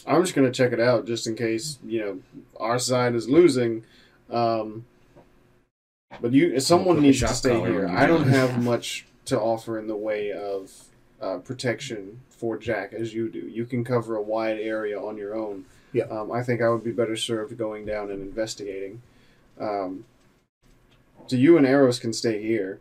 [0.07, 2.19] I'm just gonna check it out just in case you know
[2.59, 3.85] our side is losing.
[4.31, 4.85] Um,
[6.21, 7.89] but you, someone needs to stay here.
[7.89, 10.73] I don't have much to offer in the way of
[11.21, 13.41] uh, protection for Jack as you do.
[13.41, 15.65] You can cover a wide area on your own.
[15.93, 16.05] Yeah.
[16.05, 19.03] Um, I think I would be better served going down and investigating.
[19.59, 20.05] Um,
[21.27, 22.81] so you and Eros can stay here,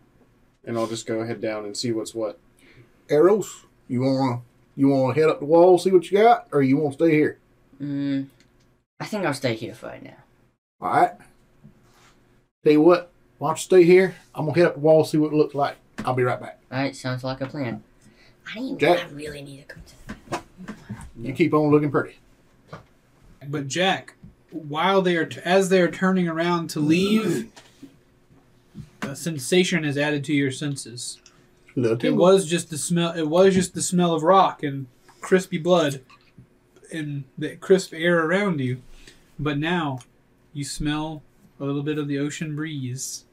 [0.63, 2.39] and I'll just go head down and see what's what.
[3.09, 4.41] Eros, you wanna
[4.75, 7.37] you wanna head up the wall, see what you got, or you wanna stay here?
[7.81, 8.27] Mm,
[8.99, 10.17] I think I'll stay here for right now.
[10.81, 11.11] All right.
[12.63, 14.15] Tell you what, why don't you stay here?
[14.33, 15.77] I'm gonna head up the wall, see what it looks like.
[15.99, 16.59] I'll be right back.
[16.71, 17.83] All right, sounds like a plan.
[18.53, 18.79] I need.
[18.79, 18.99] Jack?
[18.99, 19.95] I really need to come to.
[20.29, 20.43] That.
[21.19, 22.17] You keep on looking pretty.
[23.47, 24.15] But Jack,
[24.51, 27.51] while they are as they are turning around to leave,
[29.05, 31.19] a sensation is added to your senses.
[32.07, 33.11] It was just the smell.
[33.13, 34.87] It was just the smell of rock and
[35.21, 36.01] crispy blood,
[36.91, 38.81] and the crisp air around you.
[39.37, 39.99] But now,
[40.53, 41.21] you smell
[41.59, 43.25] a little bit of the ocean breeze.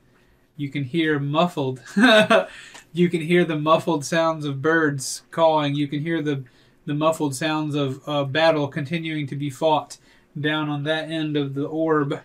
[0.57, 1.83] You can hear muffled.
[2.93, 5.75] you can hear the muffled sounds of birds calling.
[5.75, 6.45] You can hear the
[6.85, 9.99] the muffled sounds of uh, battle continuing to be fought
[10.39, 12.21] down on that end of the orb.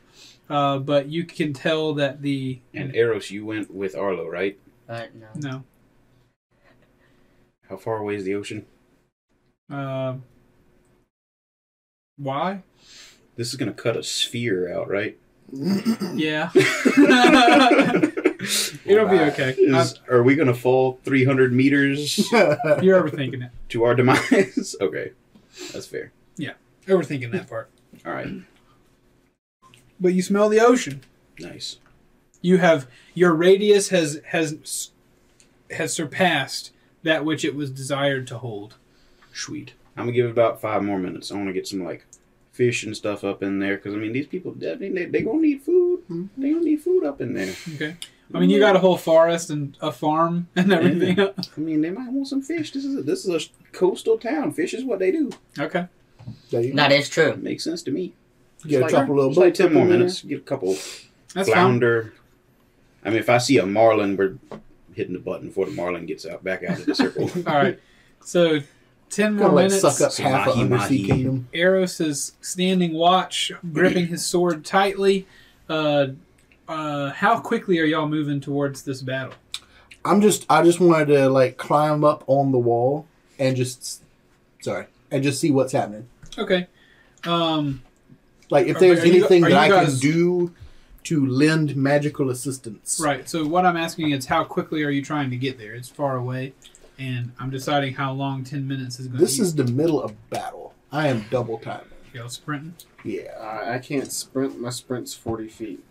[0.49, 4.57] Uh, but you can tell that the And Eros, you went with Arlo, right?
[4.87, 5.27] But no.
[5.35, 5.63] no.
[7.69, 8.65] How far away is the ocean?
[9.69, 10.15] Uh,
[12.17, 12.63] why?
[13.35, 15.17] This is gonna cut a sphere out, right?
[16.15, 16.49] Yeah.
[18.85, 19.51] It'll be okay.
[19.57, 23.51] Is, are we gonna fall 300 meters I'm- you're overthinking it.
[23.69, 24.75] to our demise?
[24.79, 25.11] okay,
[25.73, 26.11] that's fair.
[26.37, 26.53] Yeah,
[26.87, 27.69] overthinking that part.
[28.05, 28.27] All right,
[29.99, 31.01] But you smell the ocean.
[31.39, 31.77] nice.
[32.41, 34.91] You have your radius has has
[35.71, 36.71] has surpassed
[37.03, 38.75] that which it was desired to hold.
[39.33, 39.73] Sweet.
[39.95, 41.31] I'm gonna give it about five more minutes.
[41.31, 42.05] I want to get some like
[42.51, 45.21] fish and stuff up in there because I mean these people, I mean, they they
[45.21, 46.01] gonna need food.
[46.07, 46.25] Hmm.
[46.37, 47.53] They gonna need food up in there.
[47.75, 47.97] Okay.
[48.33, 51.17] I mean, you got a whole forest and a farm and everything.
[51.19, 52.71] I mean, they might want some fish.
[52.71, 54.51] This is a, this is a coastal town.
[54.51, 55.31] Fish is what they do.
[55.57, 55.87] okay.
[56.51, 56.73] There.
[56.73, 57.37] That is true.
[57.37, 58.13] Makes sense to me.
[58.65, 60.21] Get a couple little like ten more minutes.
[60.23, 60.73] Get a couple
[61.33, 61.53] That's fine.
[61.53, 62.13] flounder.
[63.03, 64.37] I mean, if I see a marlin, we're
[64.93, 67.29] hitting the button before the marlin gets out back out of the circle.
[67.47, 67.79] All right.
[68.21, 68.59] So,
[69.09, 69.81] ten Kind more of like minutes.
[69.81, 71.05] suck up So half of mahi Undersea mahi.
[71.07, 71.47] Kingdom.
[71.53, 75.27] Eros is standing watch, gripping his sword tightly.
[75.69, 76.07] Uh,
[76.67, 79.33] uh, how quickly are y'all moving towards this battle?
[80.03, 83.05] I'm just I just wanted to like climb up on the wall
[83.37, 84.01] and just
[84.61, 86.07] sorry and just see what's happening.
[86.37, 86.67] Okay.
[87.23, 87.81] Um,
[88.49, 90.53] Like if there's are you- anything are that you I guys- can do
[91.03, 92.99] to lend magical assistance.
[93.01, 93.27] right.
[93.29, 95.73] So what I'm asking is, how quickly are you trying to get there?
[95.73, 96.53] It's far away,
[96.99, 99.19] and I'm deciding how long ten minutes is going.
[99.19, 99.27] To take.
[99.27, 100.73] This to is the middle of battle.
[100.91, 101.85] I am double timing.
[102.13, 102.73] y'all sprinting.
[103.03, 103.31] Yeah.
[103.39, 104.59] Uh, I can't sprint.
[104.59, 105.83] My sprint's forty feet.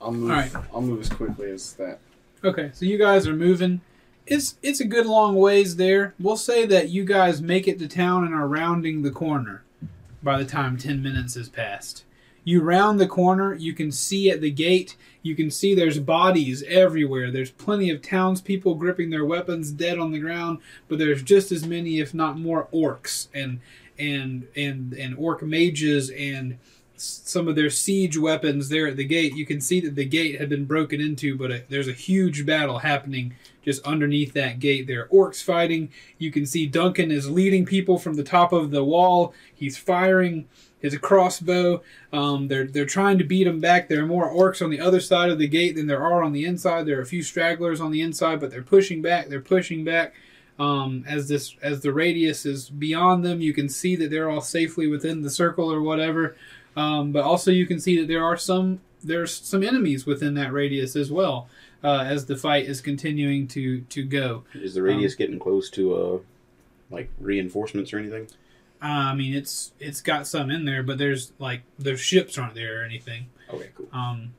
[0.00, 0.30] I'll move.
[0.30, 0.52] Alright.
[0.72, 1.98] I'll move as quickly as that.
[2.42, 3.80] Okay, so you guys are moving.
[4.26, 6.14] It's it's a good long ways there.
[6.20, 9.62] We'll say that you guys make it to town and are rounding the corner
[10.24, 12.04] by the time 10 minutes has passed.
[12.44, 16.62] You round the corner, you can see at the gate, you can see there's bodies
[16.68, 17.30] everywhere.
[17.30, 21.66] There's plenty of townspeople gripping their weapons dead on the ground, but there's just as
[21.66, 23.60] many if not more orcs and
[23.98, 26.58] and and and orc mages and
[26.96, 29.34] some of their siege weapons there at the gate.
[29.34, 32.46] You can see that the gate had been broken into, but a, there's a huge
[32.46, 33.34] battle happening
[33.64, 34.86] just underneath that gate.
[34.86, 35.90] There are orcs fighting.
[36.18, 39.34] You can see Duncan is leading people from the top of the wall.
[39.54, 40.46] He's firing
[40.78, 41.82] his crossbow.
[42.12, 43.88] Um, they're they're trying to beat him back.
[43.88, 46.32] There are more orcs on the other side of the gate than there are on
[46.32, 46.84] the inside.
[46.84, 49.28] There are a few stragglers on the inside, but they're pushing back.
[49.28, 50.14] They're pushing back.
[50.58, 54.42] Um, as this as the radius is beyond them, you can see that they're all
[54.42, 56.36] safely within the circle or whatever.
[56.76, 60.52] Um, but also you can see that there are some there's some enemies within that
[60.52, 61.48] radius as well
[61.84, 64.44] uh, as the fight is continuing to to go.
[64.54, 66.18] Is the radius getting close to uh,
[66.90, 68.28] like reinforcements or anything?
[68.82, 72.54] Uh, I mean, it's it's got some in there, but there's like their ships aren't
[72.54, 73.26] there or anything.
[73.52, 73.88] Okay, cool.
[73.92, 74.34] Um,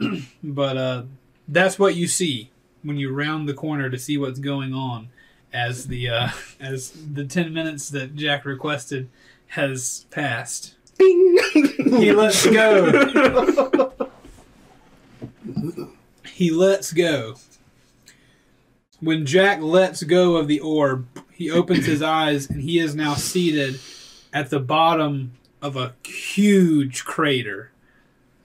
[0.42, 1.02] but uh,
[1.46, 2.50] that's what you see
[2.82, 5.10] when you round the corner to see what's going on
[5.52, 6.28] as the uh,
[6.60, 9.10] as the ten minutes that Jack requested
[9.48, 10.74] has passed.
[10.98, 11.38] Bing!
[11.52, 13.92] He lets go.
[16.36, 17.36] he lets go.
[19.00, 23.14] When Jack lets go of the orb, he opens his eyes and he is now
[23.14, 23.80] seated
[24.34, 25.32] at the bottom
[25.62, 27.70] of a huge crater.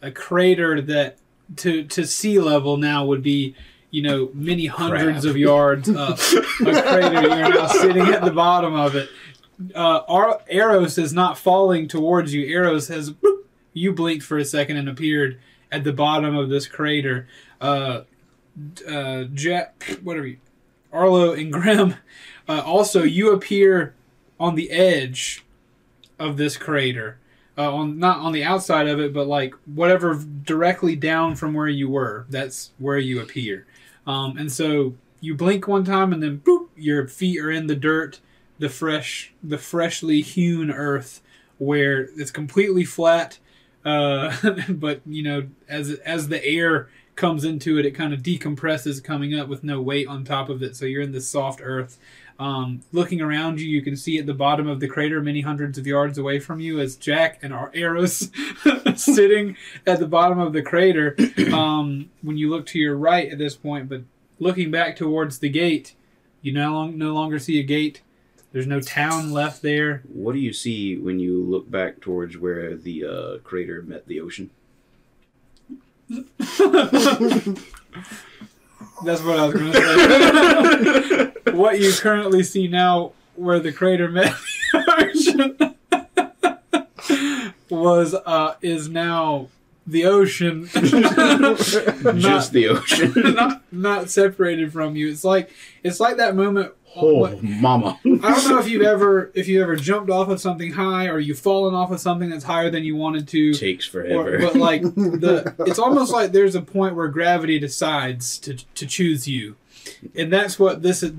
[0.01, 1.17] A crater that
[1.57, 3.55] to to sea level now would be,
[3.89, 6.17] you know, many hundreds of yards up.
[6.17, 9.09] a crater you're now sitting at the bottom of it.
[9.75, 12.45] Uh, Ar- Eros is not falling towards you.
[12.45, 13.13] Eros has
[13.73, 15.41] you blinked for a second and appeared
[15.73, 17.27] at the bottom of this crater.
[17.61, 18.01] Uh,
[18.89, 20.37] uh, Jack, whatever you,
[20.91, 21.95] Arlo and Grim.
[22.49, 23.93] Uh, also, you appear
[24.39, 25.45] on the edge
[26.19, 27.17] of this crater.
[27.57, 31.67] Uh, on not on the outside of it, but like whatever directly down from where
[31.67, 32.25] you were.
[32.29, 33.67] That's where you appear.
[34.07, 37.75] Um, and so you blink one time, and then boop, your feet are in the
[37.75, 38.19] dirt,
[38.57, 41.21] the fresh, the freshly hewn earth,
[41.57, 43.37] where it's completely flat.
[43.83, 44.35] Uh,
[44.69, 49.37] but you know, as as the air comes into it, it kind of decompresses, coming
[49.37, 50.75] up with no weight on top of it.
[50.75, 51.97] So you're in this soft earth.
[52.39, 55.77] Um, looking around you, you can see at the bottom of the crater, many hundreds
[55.77, 58.31] of yards away from you, as Jack and our Eros
[58.95, 59.55] sitting
[59.85, 61.15] at the bottom of the crater.
[61.51, 64.03] Um, when you look to your right at this point, but
[64.39, 65.95] looking back towards the gate,
[66.41, 68.01] you no, long, no longer see a gate.
[68.53, 70.01] There's no town left there.
[70.07, 74.21] What do you see when you look back towards where the uh, crater met the
[74.21, 74.49] ocean?
[79.03, 81.51] That's what I was going to say.
[81.53, 84.33] what you currently see now, where the crater met
[84.73, 85.75] the ocean,
[87.69, 89.47] was uh, is now
[89.87, 93.13] the ocean, not, Just the ocean.
[93.35, 95.09] not not separated from you.
[95.09, 95.51] It's like
[95.83, 96.73] it's like that moment.
[96.95, 97.99] Oh, what- mama.
[98.05, 101.19] I don't know if you've ever if you ever jumped off of something high or
[101.19, 103.53] you've fallen off of something that's higher than you wanted to.
[103.53, 104.39] Takes Or, forever.
[104.39, 109.27] but like the, it's almost like there's a point where gravity decides to to choose
[109.27, 109.55] you,
[110.15, 111.13] and that's what this is.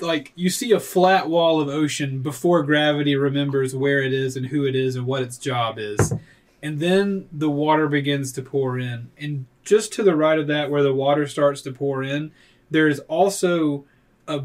[0.00, 4.46] Like you see a flat wall of ocean before gravity remembers where it is and
[4.46, 6.12] who it is and what its job is,
[6.62, 10.70] and then the water begins to pour in, and just to the right of that,
[10.70, 12.30] where the water starts to pour in,
[12.70, 13.84] there is also
[14.28, 14.42] a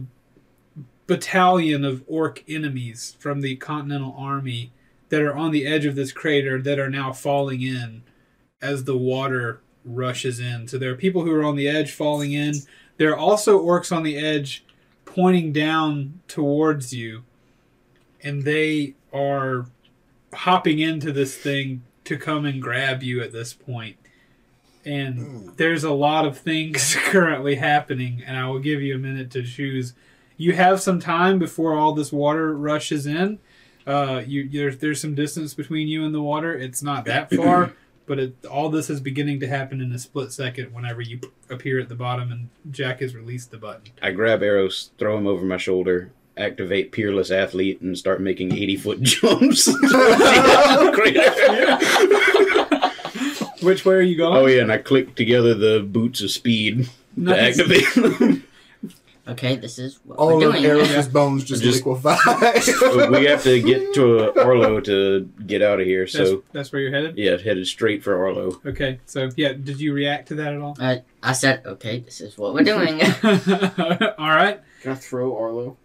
[1.10, 4.72] battalion of orc enemies from the Continental Army
[5.10, 8.04] that are on the edge of this crater that are now falling in
[8.62, 10.68] as the water rushes in.
[10.68, 12.54] So there are people who are on the edge falling in.
[12.98, 14.64] There are also orcs on the edge
[15.04, 17.24] pointing down towards you,
[18.22, 19.66] and they are
[20.32, 23.98] hopping into this thing to come and grab you at this point.
[24.86, 25.50] And hmm.
[25.56, 29.44] there's a lot of things currently happening, and I will give you a minute to
[29.44, 29.94] choose.
[30.40, 33.38] You have some time before all this water rushes in.
[33.86, 36.58] Uh, you there's there's some distance between you and the water.
[36.58, 37.74] It's not that far,
[38.06, 40.74] but it, all this is beginning to happen in a split second.
[40.74, 41.20] Whenever you
[41.50, 43.92] appear at the bottom and Jack has released the button.
[44.02, 48.78] I grab Eros, throw them over my shoulder, activate Peerless Athlete, and start making 80
[48.78, 49.66] foot jumps.
[49.66, 51.22] towards the edge of the crater.
[53.66, 54.38] Which way are you going?
[54.38, 56.88] oh, yeah, and I click together the boots of speed
[57.26, 58.39] to activate them.
[59.30, 60.56] Okay, this is what All we're doing.
[60.58, 60.90] of doing.
[60.92, 62.16] Eros' bones just, Just- liquefy.
[63.12, 66.92] we have to get to Arlo to get out of here, so that's where you're
[66.92, 67.18] headed.
[67.18, 68.60] yeah, headed straight for Arlo.
[68.66, 70.76] Okay, so yeah, did you react to that at all?
[70.80, 73.02] I, I said, okay, this is what we're doing.
[74.18, 75.78] all right, Can I throw Arlo?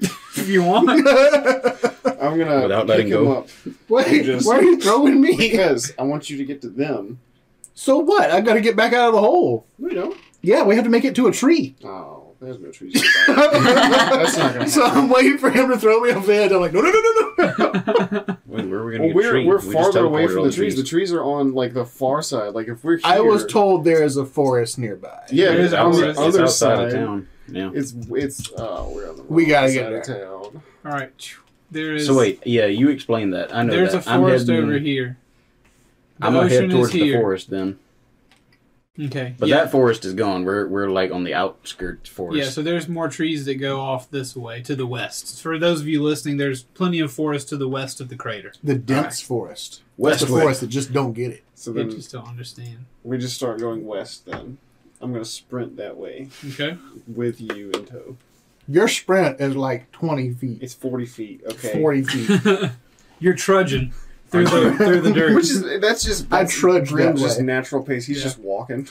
[0.00, 0.88] if you want.
[0.90, 3.32] I'm gonna Without pick letting him go?
[3.38, 3.48] up
[3.88, 5.36] Wait, Just- why are you throwing me?
[5.36, 7.20] because I want you to get to them.
[7.74, 8.30] So what?
[8.30, 9.66] I've got to get back out of the hole.
[9.78, 10.16] No, you don't.
[10.42, 11.76] Yeah, we have to make it to a tree.
[11.84, 12.94] Oh, there's no trees.
[13.26, 14.98] That's not gonna so happen.
[15.04, 16.52] I'm waiting for him to throw me off the edge.
[16.52, 17.00] I'm like, no, no, no,
[17.38, 18.36] no, no.
[18.46, 19.46] Wait, where are we gonna get we're trees?
[19.46, 20.76] we're We farther away from the trees.
[20.76, 22.54] The trees are on like the far side.
[22.54, 25.22] Like if we're here, I was told there is a forest nearby.
[25.30, 26.86] Yeah, There is it's on the it's other side.
[26.88, 27.28] of town.
[27.48, 27.70] Yeah.
[27.74, 30.62] It's it's oh we're on the We gotta side get of town.
[30.84, 31.34] all right,
[31.70, 32.06] there is.
[32.06, 33.54] So wait, yeah, you explained that.
[33.54, 33.98] I know there's that.
[33.98, 35.16] a forest I'm heading, over here.
[36.18, 37.78] The I'm gonna head towards the forest then.
[38.98, 39.56] Okay, But yeah.
[39.56, 40.44] that forest is gone.
[40.44, 42.38] We're we're like on the outskirts forest.
[42.38, 45.40] Yeah, so there's more trees that go off this way to the west.
[45.40, 48.52] For those of you listening, there's plenty of forest to the west of the crater.
[48.64, 49.82] The dense forest.
[49.96, 51.44] That's West the forest that just don't get it.
[51.54, 52.86] So They then just don't understand.
[53.04, 54.26] we just start going west.
[54.26, 54.58] Then
[55.00, 56.76] I'm gonna sprint that way Okay.
[57.06, 58.16] with you in tow.
[58.66, 61.42] Your sprint is like 20 feet, It's 40 feet.
[61.46, 61.80] Okay.
[61.80, 62.70] 40 feet.
[63.20, 63.92] You're trudging
[64.30, 65.34] through the through the dirt.
[65.36, 67.44] Which is that's just I that's trudge Grim's that just way.
[67.44, 68.06] natural pace.
[68.06, 68.24] He's Yeah.
[68.24, 68.88] just walking.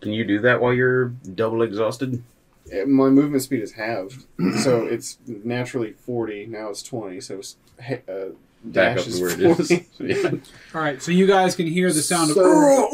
[0.00, 2.22] Can you do that while you're double exhausted?
[2.86, 4.24] My movement speed is halved,
[4.62, 6.46] so it's naturally 40.
[6.46, 7.20] Now it's 20.
[7.20, 8.30] So it's, he- uh,
[8.62, 9.74] Back dash up is to where it 40.
[9.74, 9.86] is.
[10.24, 10.30] yeah.
[10.74, 12.88] All right, so you guys can hear the sound So-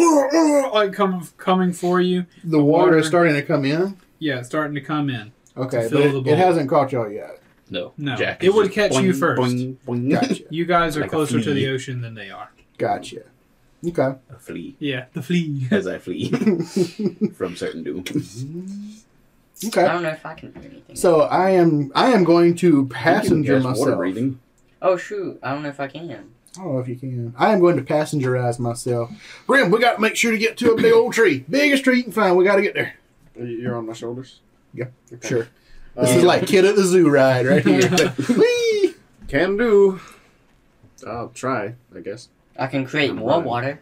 [0.67, 2.25] of like coming coming for you.
[2.45, 3.97] The water water- is starting to come in.
[4.19, 5.33] Yeah, it's starting to come in.
[5.57, 6.33] Okay, To fill but the it, bowl.
[6.33, 7.41] it hasn't caught y'all yet.
[7.71, 7.93] No.
[7.97, 9.41] No, Jack it is would just catch you first.
[9.43, 10.11] boing, boing.
[10.21, 10.45] Gotcha.
[10.51, 12.51] You guys are Like closer to the ocean than they are.
[12.79, 13.23] Gotcha.
[13.87, 14.15] Okay.
[14.31, 14.77] A flea.
[14.79, 15.67] Yeah, the flea.
[15.71, 16.31] As I flee
[17.37, 18.05] from certain doom.
[19.65, 19.85] Okay.
[19.85, 20.97] I don't know if I can do anything.
[20.97, 23.87] So I am I am going to passenger You can cast myself.
[23.87, 24.41] Water breathing.
[24.83, 26.11] oh shoot, I don't know if I can.
[26.11, 27.35] I don't know if you can.
[27.39, 29.11] I am going to passengerize myself.
[29.47, 31.45] Grim, we got to make sure to get to a big old tree.
[31.49, 32.37] Biggest tree you can find.
[32.37, 32.95] We got to get there.
[33.39, 34.41] You're on my shoulders?
[34.73, 35.29] Yeah, Okay.
[35.29, 35.49] Sure.
[35.97, 37.89] This Uh, is like kid at the zoo ride right here.
[38.37, 38.95] Whee!
[39.29, 40.01] Can do.
[41.07, 42.29] I'll try, I guess.
[42.59, 43.45] I can create I'm more running.
[43.47, 43.81] water.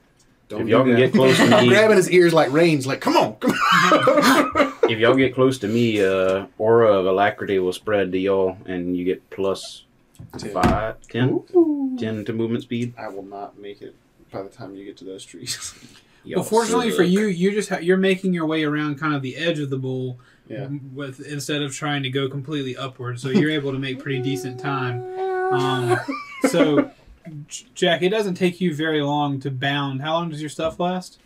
[0.49, 3.01] Don't If y'all can get close to I'm me, grabbing his ears like reins, like,
[3.01, 4.73] come on, come on.
[4.91, 8.97] if y'all get close to me, uh, aura of alacrity will spread to y'all, and
[8.97, 9.85] you get plus
[10.39, 10.51] Ten.
[10.51, 11.97] five, ten, Ooh.
[11.99, 12.95] ten to movement speed.
[12.99, 13.95] I will not make it
[14.31, 15.75] by the time you get to those trees.
[16.25, 17.09] Y'all Well, fortunately for suck.
[17.09, 19.79] you, you just ha- you're making your way around kind of the edge of the
[19.79, 20.69] bowl yeah.
[20.93, 23.21] with instead of trying to go completely upward.
[23.21, 25.03] So you're able to make pretty decent time.
[25.53, 25.99] Um,
[26.49, 26.91] so,
[27.49, 30.03] J- Jack, it doesn't take you very long to bound.
[30.03, 31.19] How long does your stuff last?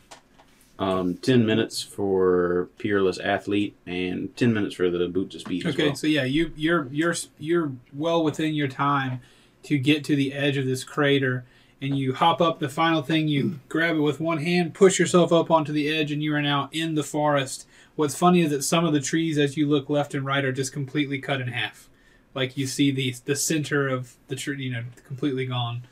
[0.78, 5.66] Um, ten minutes for peerless athlete, and ten minutes for the boot to speed.
[5.66, 5.96] as Okay, well.
[5.96, 9.20] so yeah, you you're you're you're well within your time
[9.64, 11.44] to get to the edge of this crater,
[11.82, 12.60] and you hop up.
[12.60, 16.12] The final thing, you grab it with one hand, push yourself up onto the edge,
[16.12, 17.66] and you are now in the forest.
[17.98, 20.52] What's funny is that some of the trees, as you look left and right, are
[20.52, 21.88] just completely cut in half.
[22.32, 25.82] Like you see the the center of the tree, you know, completely gone.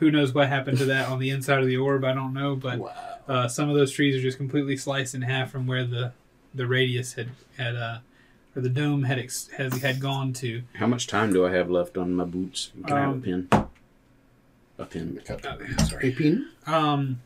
[0.00, 2.04] Who knows what happened to that on the inside of the orb?
[2.04, 2.80] I don't know, but
[3.28, 6.10] uh, some of those trees are just completely sliced in half from where the
[6.52, 7.98] the radius had had uh,
[8.56, 10.62] or the dome had ex- has had gone to.
[10.74, 12.72] How much time do I have left on my boots?
[12.84, 13.48] Can I have a Um, pin?
[14.78, 15.22] A pin.
[15.30, 16.10] Oh, yeah, sorry.
[16.10, 16.48] Hey, Peen?
[16.66, 17.20] Um,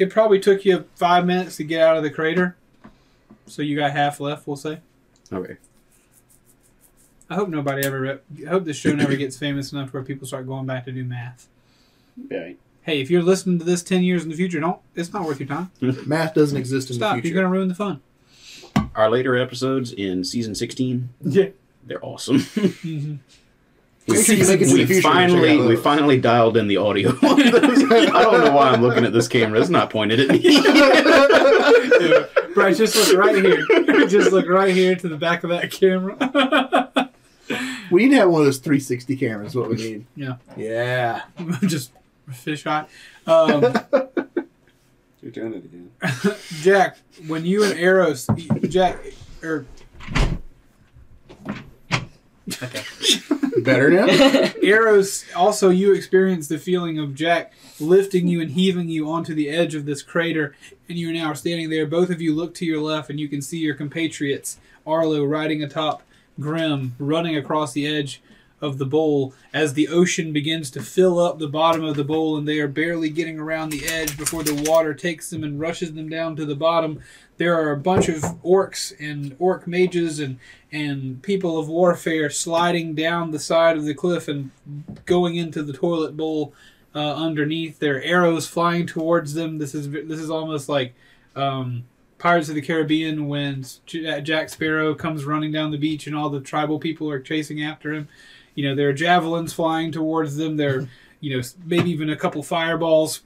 [0.00, 2.56] it probably took you five minutes to get out of the crater,
[3.46, 4.46] so you got half left.
[4.46, 4.78] We'll say.
[5.32, 5.56] Okay.
[7.30, 8.00] I hope nobody ever.
[8.00, 10.92] Re- I hope this show never gets famous enough where people start going back to
[10.92, 11.48] do math.
[12.30, 12.52] Yeah.
[12.82, 14.80] Hey, if you're listening to this ten years in the future, don't.
[14.94, 15.70] It's not worth your time.
[16.06, 17.14] Math doesn't exist in Stop.
[17.16, 17.34] the future.
[17.34, 18.00] You're gonna ruin the fun.
[18.96, 21.50] Our later episodes in season sixteen, Yeah.
[21.86, 22.40] they're awesome.
[22.82, 23.14] hmm
[24.08, 26.56] Make sure you make it to we the future and check finally we finally dialed
[26.56, 27.10] in the audio.
[27.22, 29.60] I don't know why I'm looking at this camera.
[29.60, 30.40] It's not pointed at me.
[32.54, 33.66] Bryce, just look right here.
[34.08, 36.16] just look right here to the back of that camera.
[37.90, 39.54] We need to have one of those 360 cameras.
[39.54, 40.06] What we need.
[40.16, 40.36] Yeah.
[40.56, 41.22] Yeah.
[41.66, 41.92] just
[42.32, 42.86] fish eye.
[43.26, 43.60] Um,
[45.20, 45.90] You're doing it again.
[46.62, 46.96] Jack,
[47.26, 48.26] when you and Eros,
[48.68, 48.98] Jack,
[49.42, 49.66] or
[52.62, 53.38] Okay.
[53.62, 54.06] Better now.
[54.62, 59.48] Eros, also you experience the feeling of Jack lifting you and heaving you onto the
[59.48, 60.54] edge of this crater,
[60.88, 61.86] and you are now standing there.
[61.86, 65.62] Both of you look to your left, and you can see your compatriots, Arlo riding
[65.62, 66.02] atop
[66.40, 68.22] Grim, running across the edge
[68.62, 72.36] of the bowl as the ocean begins to fill up the bottom of the bowl,
[72.36, 75.92] and they are barely getting around the edge before the water takes them and rushes
[75.92, 77.00] them down to the bottom.
[77.42, 80.38] There are a bunch of orcs and orc mages and
[80.70, 84.52] and people of warfare sliding down the side of the cliff and
[85.06, 86.54] going into the toilet bowl
[86.94, 87.80] uh, underneath.
[87.80, 89.58] There are arrows flying towards them.
[89.58, 90.94] This is this is almost like
[91.34, 91.82] um,
[92.16, 96.40] Pirates of the Caribbean when Jack Sparrow comes running down the beach and all the
[96.40, 98.06] tribal people are chasing after him.
[98.54, 100.56] You know, there are javelins flying towards them.
[100.58, 100.88] There, are,
[101.18, 103.20] you know, maybe even a couple fireballs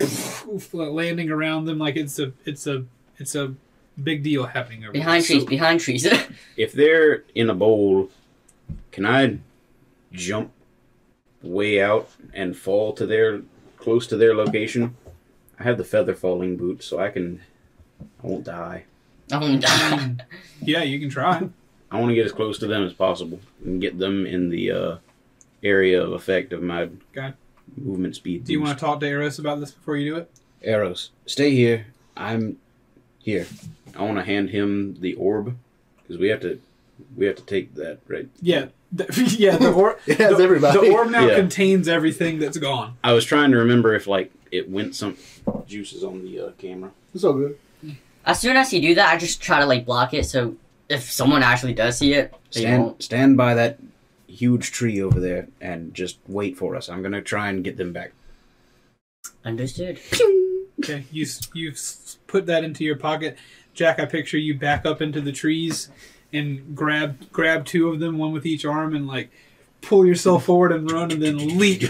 [0.73, 1.77] landing around them.
[1.77, 2.87] Like it's a it's a
[3.19, 3.55] it's a
[4.03, 5.37] big deal happening over behind there.
[5.39, 6.07] trees, behind trees.
[6.57, 8.11] if they're in a bowl,
[8.93, 9.39] can I
[10.13, 10.53] jump
[11.43, 13.43] way out and fall to their
[13.79, 14.97] close to their location?
[15.59, 17.41] I have the feather falling boot, so I can.
[18.23, 18.85] I won't die.
[19.33, 19.39] oh,
[19.93, 20.21] Um,
[20.61, 21.49] yeah, you can try.
[21.91, 24.71] I want to get as close to them as possible and get them in the
[24.71, 24.97] uh,
[25.63, 27.33] area of effect of my Okay.
[27.79, 28.45] movement speed.
[28.45, 28.67] Do you boost.
[28.69, 30.31] want to talk to Eros about this before you do it?
[30.63, 31.87] Eros, stay here.
[32.17, 32.59] I'm
[33.27, 33.47] here.
[33.97, 35.57] I want to hand him the orb
[36.03, 36.61] because we have to.
[37.15, 38.29] We have to take that right.
[38.41, 39.05] Yeah, the,
[39.39, 39.57] yeah.
[39.59, 39.99] The, orb.
[40.07, 40.79] It has the, everybody.
[40.89, 41.37] the orb now Yeah.
[41.37, 42.97] contains everything that's gone.
[43.05, 45.17] I was trying to remember if like it went some
[45.67, 46.93] juices on the uh, camera.
[47.15, 47.59] It's all good.
[48.25, 50.25] as soon as you do that, I just try to like block it.
[50.25, 50.57] So
[50.89, 53.79] if someone actually does see it, Stand stand by that
[54.29, 56.89] huge tree over there and just wait for us.
[56.89, 58.13] I'm gonna try and get them back.
[59.45, 59.99] Understood.
[60.81, 61.73] Okay, you you
[62.27, 63.39] put that into your pocket,
[63.75, 63.99] Jack.
[63.99, 65.89] I picture you back up into the trees
[66.33, 69.31] and grab grab two of them, one with each arm, and like
[69.81, 71.83] pull yourself forward and run, and then leap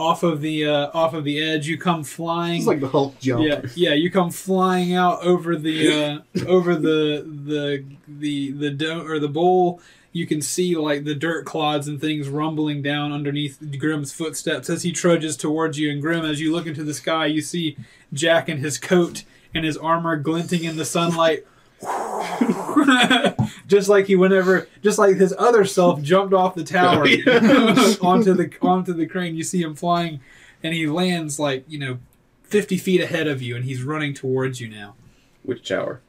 [0.00, 1.68] off of the uh, off of the edge.
[1.68, 2.58] You come flying.
[2.58, 3.46] It's like the Hulk jump.
[3.46, 3.94] Yeah, yeah.
[3.94, 9.28] You come flying out over the uh, over the the the the dome or the
[9.28, 9.80] bowl.
[10.12, 14.82] You can see like the dirt clods and things rumbling down underneath Grim's footsteps as
[14.82, 15.90] he trudges towards you.
[15.90, 17.76] And Grim, as you look into the sky, you see
[18.12, 19.22] Jack in his coat
[19.54, 21.46] and his armor glinting in the sunlight.
[23.66, 27.94] just like he whenever just like his other self jumped off the tower Oh, yeah.
[28.02, 30.20] onto the onto the crane you see him flying
[30.62, 31.98] and he lands like you know
[32.44, 34.94] 50 feet ahead of you and he's running towards you now
[35.42, 36.00] Which tower?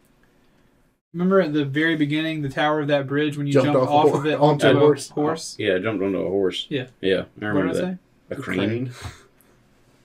[1.14, 4.07] remember at the very beginning the tower of that bridge when you Jumped jumped off
[4.09, 5.09] off, of it onto onto a a horse.
[5.09, 6.68] horse Yeah, I jumped onto a horse.
[6.70, 6.88] Yeah.
[7.01, 7.82] Yeah, I what did remember i that.
[7.82, 7.97] say
[8.32, 8.91] A crane.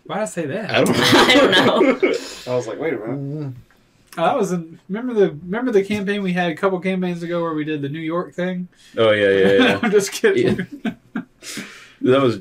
[0.04, 0.70] Why did I say that?
[0.70, 1.04] I don't know.
[1.04, 2.08] I don't know.
[2.52, 3.18] I was like, wait a minute.
[3.18, 3.54] Mm.
[4.18, 7.42] Oh, that was in, remember the remember the campaign we had a couple campaigns ago
[7.42, 8.68] where we did the New York thing.
[8.96, 9.80] Oh yeah, yeah, yeah.
[9.82, 10.66] I'm just kidding.
[11.14, 12.40] that was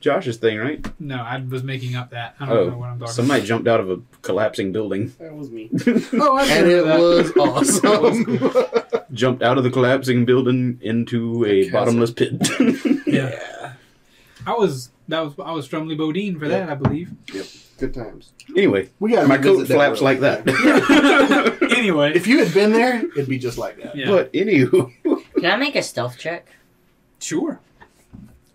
[0.00, 0.86] Josh's thing, right?
[1.00, 2.36] No, I was making up that.
[2.38, 5.12] I don't Oh, know what I'm talking somebody jumped out of a collapsing building.
[5.18, 5.70] That was me.
[6.12, 7.00] Oh, I and it that.
[7.00, 9.04] was awesome.
[9.12, 11.72] Jumped out of the collapsing building into a chasm.
[11.72, 13.04] bottomless pit.
[13.06, 13.72] Yeah.
[14.46, 17.10] I was that was I was Strumley Bodine for that, I believe.
[17.78, 18.32] Good times.
[18.56, 20.04] anyway, we got my coat flaps road.
[20.04, 20.42] like that.
[21.78, 23.94] anyway, If you had been there, it'd be just like that.
[23.96, 24.92] yeah, But anywho,
[25.34, 26.46] Can I make a stealth check?
[27.20, 27.60] sure.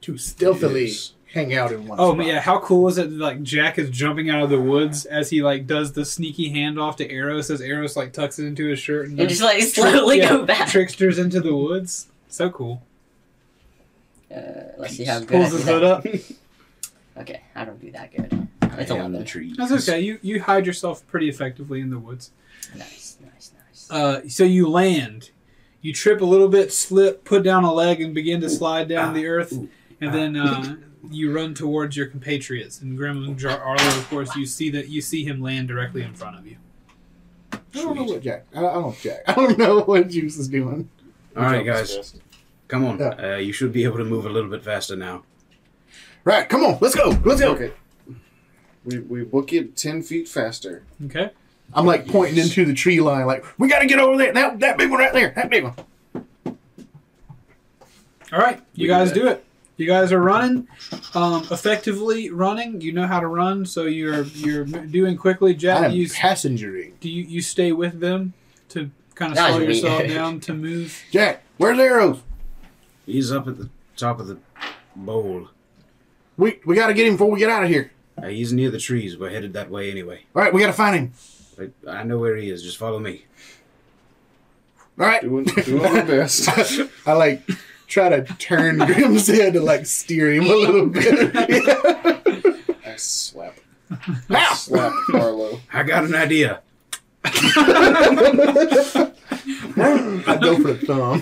[0.01, 1.13] To stealthily Yes.
[1.33, 2.25] hang out in one Oh spot.
[2.25, 3.09] yeah, how cool is it?
[3.11, 6.51] that, Like Jack is jumping out of the woods as he like does the sneaky
[6.53, 9.61] handoff to Eros as Eros like tucks it into his shirt and, And just like
[9.63, 10.67] slowly yeah, go back.
[10.67, 12.07] tricksters into the woods.
[12.27, 12.81] So cool.
[14.29, 14.39] Uh,
[14.77, 15.29] let's see how good.
[15.29, 16.05] I Pulls do his hood up.
[17.15, 18.47] Okay, I don't do that good.
[18.79, 19.25] It's I am on the 11.
[19.27, 19.57] trees.
[19.57, 19.99] That's okay.
[19.99, 22.31] You you hide yourself pretty effectively in the woods.
[22.75, 23.87] Nice, nice, nice.
[23.91, 25.31] Uh, so you land.
[25.81, 29.13] You trip a little bit, slip, put down a leg, and begin to slide down
[29.13, 29.51] the earth.
[29.99, 30.77] And then uh,
[31.11, 32.79] you run towards your compatriots.
[32.79, 36.01] And Grim and Jar- Arlo, of course, you see that you see him land directly
[36.03, 36.55] in front of you.
[37.51, 38.45] I don't know what Jack.
[38.55, 39.23] I I don't Jack.
[39.27, 40.89] I don't know what Juice is doing.
[41.35, 42.21] All right, Jump is guys, fast.
[42.69, 42.99] come on.
[42.99, 43.33] Yeah.
[43.33, 45.23] Uh, you should be able to move a little bit faster now.
[46.23, 47.51] Right, come on, let's go, let's go.
[47.55, 47.73] Okay.
[48.85, 50.83] We, we book it 10 feet faster.
[51.05, 51.29] Okay.
[51.73, 54.33] I'm like pointing into the tree line, like we got to get over there.
[54.33, 55.31] That that big one right there.
[55.35, 55.73] That big one.
[58.31, 59.19] All right, you We do guys that.
[59.19, 59.45] do it.
[59.77, 60.67] You guys are running,
[61.15, 62.79] um, effectively running.
[62.81, 65.51] You know how to run, so you're you're doing quickly.
[65.51, 66.93] I Jack, am you passengering.
[66.99, 68.33] do you, you stay with them
[68.69, 71.01] to kind of That was slow yourself down to move.
[71.11, 72.19] Jack, where's Eros?
[73.05, 74.37] He's up at the top of the
[74.95, 75.49] bowl.
[76.37, 77.91] We we got to get him before we get out of here.
[78.21, 79.17] Uh, he's near the trees.
[79.17, 80.21] We're headed that way anyway.
[80.35, 81.13] All right, we got to find him.
[81.87, 82.63] I, I know where he is.
[82.63, 83.25] Just follow me.
[84.99, 85.21] All right.
[85.21, 86.47] Doing, doing our best.
[87.07, 87.41] I like
[87.87, 91.31] try to turn Grim's head to like steer him a little bit.
[92.85, 93.57] I slap.
[94.29, 95.59] I Slap Arlo.
[95.71, 96.61] I got an idea.
[97.25, 99.11] I
[100.41, 101.21] go for the thumb.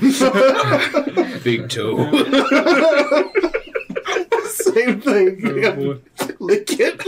[1.44, 2.10] Big toe.
[4.52, 5.42] Same thing.
[5.66, 6.00] Oh, boy.
[6.40, 7.02] Lick it.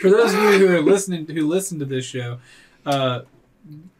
[0.00, 2.38] For those of you who are listening, who listen to this show,
[2.84, 3.20] uh,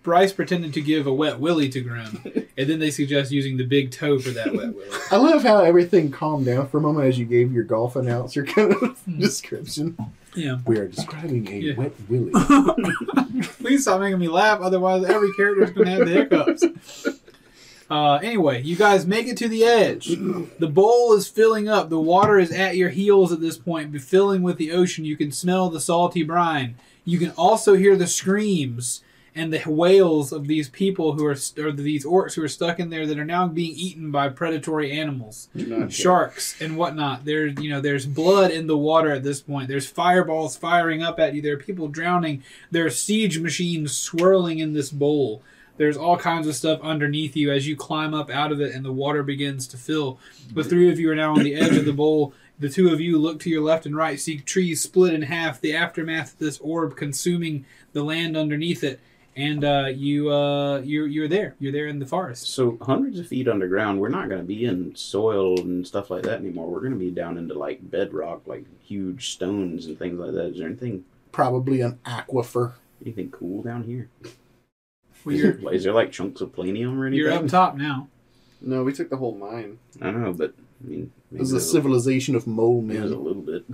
[0.02, 2.20] Bryce pretended to give a wet willy to Grim,
[2.58, 4.88] and then they suggest using the big toe for that wet willy.
[5.12, 8.44] I love how everything calmed down for a moment as you gave your golf announcer
[8.44, 9.96] kind of description.
[10.34, 10.58] Yeah.
[10.66, 11.74] We are describing a Yeah.
[11.76, 12.32] wet willy.
[13.60, 17.20] Please stop making me laugh, otherwise every character is going to have the hiccups.
[17.92, 20.06] Uh, anyway, you guys make it to the edge.
[20.58, 21.90] The bowl is filling up.
[21.90, 25.04] The water is at your heels at this point, filling with the ocean.
[25.04, 26.76] You can smell the salty brine.
[27.04, 29.02] You can also hear the screams
[29.34, 32.78] and the wails of these people who are, st- or these orcs who are stuck
[32.80, 35.48] in there that are now being eaten by predatory animals
[35.90, 37.26] sharks and whatnot.
[37.26, 39.68] There's you know there's blood in the water at this point.
[39.68, 41.42] There's fireballs firing up at you.
[41.42, 42.42] There are people drowning.
[42.70, 45.42] There are siege machines swirling in this bowl.
[45.78, 48.84] There's all kinds of stuff underneath you as you climb up out of it, and
[48.84, 50.18] the water begins to fill.
[50.54, 52.34] The three of you are now on the edge of the bowl.
[52.58, 55.60] The two of you look to your left and right, see trees split in half.
[55.60, 59.00] The aftermath of this orb consuming the land underneath it,
[59.34, 61.56] and uh, you uh, you're you're there.
[61.58, 62.46] You're there in the forest.
[62.48, 66.22] So hundreds of feet underground, we're not going to be in soil and stuff like
[66.24, 66.68] that anymore.
[66.68, 70.48] We're going to be down into like bedrock, like huge stones and things like that.
[70.52, 72.74] Is there anything Probably an aquifer.
[73.00, 74.08] anything cool down here?
[75.24, 77.24] Well, Is you're there, is there like chunks of planium or anything?
[77.24, 78.08] you're up top now.
[78.60, 79.78] No, we took the whole mine.
[80.00, 80.54] I don't know, but
[80.84, 83.24] I mean, maybe This is a civilization of mole There's a men.
[83.24, 83.64] little bit.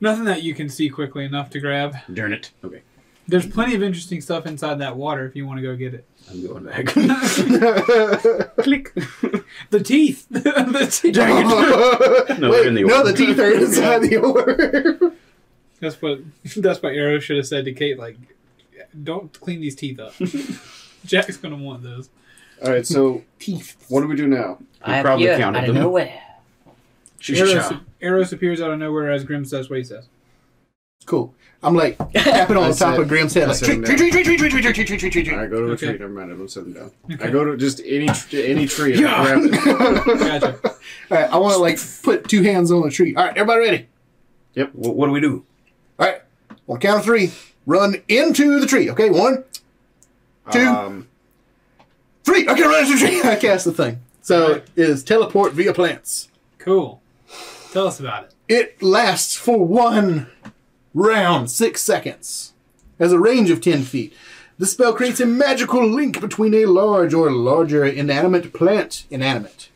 [0.00, 1.94] Nothing that you can see quickly enough to grab.
[2.12, 2.50] Darn it.
[2.64, 2.82] Okay,
[3.28, 6.04] There's plenty of interesting stuff inside that water if you want to go get it.
[6.30, 6.86] I'm going back.
[8.62, 8.92] Click.
[9.70, 10.26] The teeth.
[10.30, 11.16] the teeth.
[12.38, 14.16] No, Wait, in the no, the teeth are inside the
[15.02, 15.14] orb.
[15.80, 16.20] That's what.
[16.56, 17.98] That's what Arrow should have said to Kate.
[17.98, 18.16] Like,
[19.02, 20.14] don't clean these teeth up.
[21.04, 22.08] Jack's gonna want those.
[22.64, 23.84] All right, so teeth.
[23.88, 24.58] what do we do now?
[24.82, 25.82] I probably appear counted out of them.
[25.84, 26.20] nowhere.
[27.28, 30.06] Eros, Eros appears out of nowhere as Grim says what he says.
[31.06, 31.34] Cool.
[31.64, 33.44] I'm like tapping on I the top said- of Grim's head.
[33.44, 33.84] I Like, said tree, no.
[33.86, 35.34] tree, tree, tree, tree, tree, tree, tree, tree, tree, tree, tree.
[35.34, 35.86] All right, go to a Okay.
[35.86, 35.98] tree.
[35.98, 36.90] Never mind, I'm set them down.
[37.12, 37.24] Okay.
[37.24, 38.94] I go to just any tr- any tree.
[38.96, 40.40] And I grab it.
[40.42, 40.60] Gotcha.
[40.64, 40.72] All
[41.10, 43.14] right, I want to like put two hands on the tree.
[43.14, 43.86] All right, everybody ready?
[44.54, 44.70] Yep.
[44.74, 45.44] What, what do we do?
[46.00, 46.22] All right,
[46.68, 47.30] on count of three,
[47.66, 48.90] run into the tree.
[48.90, 49.44] Okay, one,
[50.50, 50.66] Two.
[50.66, 51.08] Um,
[52.24, 52.48] three.
[52.48, 53.22] Okay, run into the tree.
[53.24, 54.00] I cast the thing.
[54.22, 54.62] So Alright.
[54.76, 56.28] it is teleport via plants.
[56.58, 57.00] Cool.
[57.72, 58.34] Tell us about it.
[58.48, 60.26] It lasts for one
[60.94, 62.52] round, six seconds.
[62.98, 64.12] Has a range of 10 feet.
[64.58, 69.70] The spell creates a magical link between a large or larger inanimate plant, inanimate,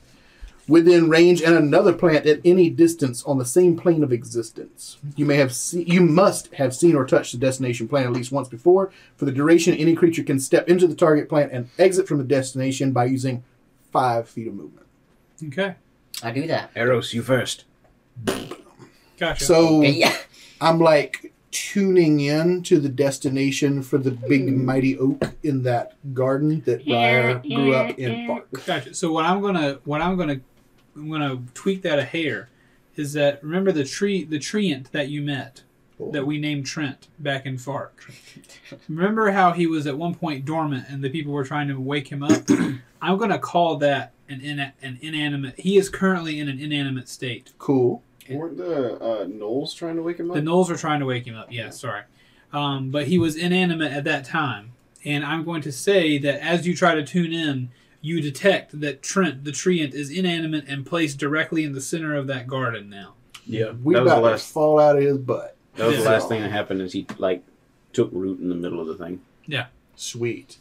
[0.69, 4.99] within range and another plant at any distance on the same plane of existence.
[5.15, 8.33] You may have se- you must have seen or touched the destination plant at least
[8.33, 8.91] once before.
[9.17, 12.25] For the duration, any creature can step into the target plant and exit from the
[12.25, 13.45] destination by using
[13.93, 14.87] five feet of movement.
[15.45, 15.77] Okay.
[16.23, 16.71] I do that.
[16.75, 17.65] Eros, you first.
[19.19, 19.45] Gotcha.
[19.45, 20.17] So yeah.
[20.61, 26.63] I'm like tuning in to the destination for the big mighty oak in that garden
[26.67, 28.27] that Briar grew up in.
[28.27, 28.49] Park.
[28.67, 28.95] Gotcha.
[28.95, 30.41] So what I'm gonna what I'm gonna
[30.97, 32.49] I'm gonna tweak that a hair
[32.97, 35.63] is that remember the tree the treant that you met
[36.13, 38.11] that we named Trent back in Fark.
[38.89, 42.09] remember how he was at one point dormant and the people were trying to wake
[42.09, 42.43] him up?
[43.03, 45.59] I'm gonna call that an in, an inanimate.
[45.59, 47.53] He is currently in an inanimate state.
[47.59, 48.03] Cool.
[48.29, 50.37] Weren't the uh, gnolls trying to wake him up?
[50.37, 51.53] The gnolls were trying to wake him up.
[51.53, 52.03] Yeah, sorry.
[52.53, 54.73] Um, but he was inanimate at that time.
[55.05, 57.71] And I'm going to say that as you try to tune in,
[58.07, 62.27] you detect that Trent, the treant, is inanimate and placed directly in the center of
[62.29, 63.15] that garden now.
[63.47, 64.53] Yeah, We that was the about to last.
[64.53, 65.57] fall out of his butt.
[65.77, 66.81] That was the last thing that happened.
[66.83, 67.43] Is he like
[67.93, 69.21] took root in the middle of the thing?
[69.47, 69.67] Yeah.
[69.97, 70.59] Sweet.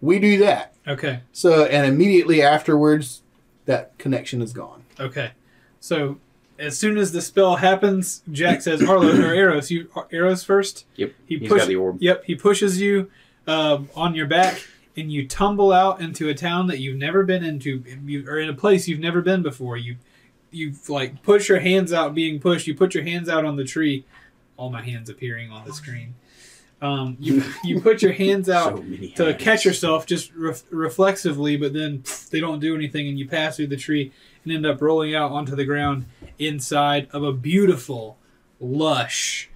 [0.00, 0.74] We do that.
[0.86, 1.20] Okay.
[1.32, 3.22] So, and immediately afterwards,
[3.66, 4.82] that connection is gone.
[5.00, 5.32] Okay.
[5.80, 6.18] So
[6.58, 10.84] as soon as the spell happens, Jack says, Arlo or Eros, you Eros first.
[10.96, 11.12] Yep.
[11.26, 11.96] He He's push- got the orb.
[12.00, 13.10] Yep, he pushes you
[13.46, 14.62] um, on your back,
[14.96, 18.48] and you tumble out into a town that you've never been into, you, or in
[18.48, 19.76] a place you've never been before.
[19.76, 19.96] You,
[20.50, 22.66] you like push your hands out, being pushed.
[22.66, 24.04] You put your hands out on the tree.
[24.56, 26.14] All my hands appearing on the screen.
[26.80, 28.84] Um, you you put your hands out So
[29.24, 29.42] to hands.
[29.42, 33.56] catch yourself just ref- reflexively, but then pff, they don't do anything, and you pass
[33.56, 34.12] through the tree
[34.44, 36.04] and end up rolling out onto the ground
[36.38, 38.16] inside of a beautiful,
[38.60, 39.48] lush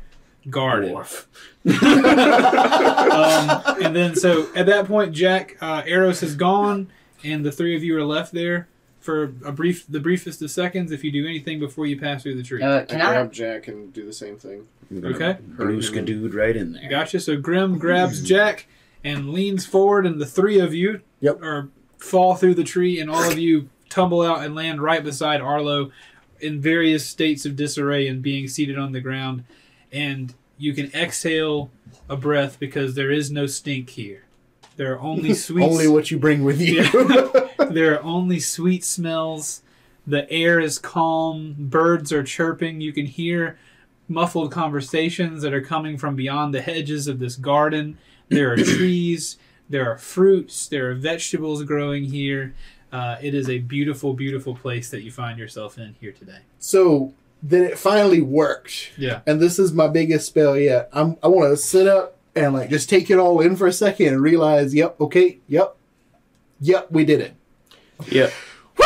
[0.50, 0.94] garden.
[0.94, 1.26] Dwarf.
[2.48, 6.88] Um, and then, so at that point, Jack uh, Eros has gone,
[7.24, 8.68] and the three of you are left there
[9.00, 10.92] for a brief, the briefest of seconds.
[10.92, 13.10] If you do anything before you pass through the tree, Uh, can I?
[13.12, 14.66] grab Jack and do the same thing.
[14.90, 15.38] I'm gonna Okay.
[15.42, 16.88] Blue skadooed right in there.
[16.88, 17.20] Gotcha.
[17.20, 18.66] So Grim grabs Jack
[19.04, 21.42] and leans forward, and the three of you Yep.
[21.42, 21.68] are
[21.98, 25.90] fall through the tree, and all of you tumble out and land right beside Arlo
[26.40, 29.44] in various states of disarray and being seated on the ground.
[29.92, 31.70] And you can exhale
[32.08, 34.24] a breath because there is no stink here.
[34.76, 36.82] There are only sweet Only what you bring with you.
[37.70, 39.62] there are only sweet smells.
[40.06, 41.54] The air is calm.
[41.58, 42.80] Birds are chirping.
[42.80, 43.58] You can hear
[44.08, 47.98] muffled conversations that are coming from beyond the hedges of this garden.
[48.28, 49.36] There are trees.
[49.68, 50.66] There are fruits.
[50.66, 52.54] There are vegetables growing here.
[52.90, 56.38] Uh, it is a beautiful, beautiful place that you find yourself in here today.
[56.58, 57.12] so
[57.42, 58.90] then it finally worked.
[58.96, 59.20] Yeah.
[59.26, 60.88] And this is my biggest spell yet.
[60.92, 63.72] I'm, I want to sit up and like just take it all in for a
[63.72, 65.76] second and realize, yep, okay, yep,
[66.60, 67.34] yep, we did it.
[68.10, 68.30] Yeah.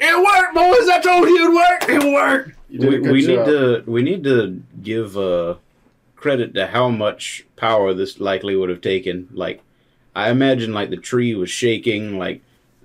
[0.00, 0.88] it worked, boys.
[0.88, 1.88] I told you it'd work.
[1.88, 2.50] It worked.
[2.68, 5.56] You We, we need to we need to give uh,
[6.16, 9.28] credit to how much power this likely would have taken.
[9.32, 9.62] Like,
[10.14, 12.42] I imagine like the tree was shaking, like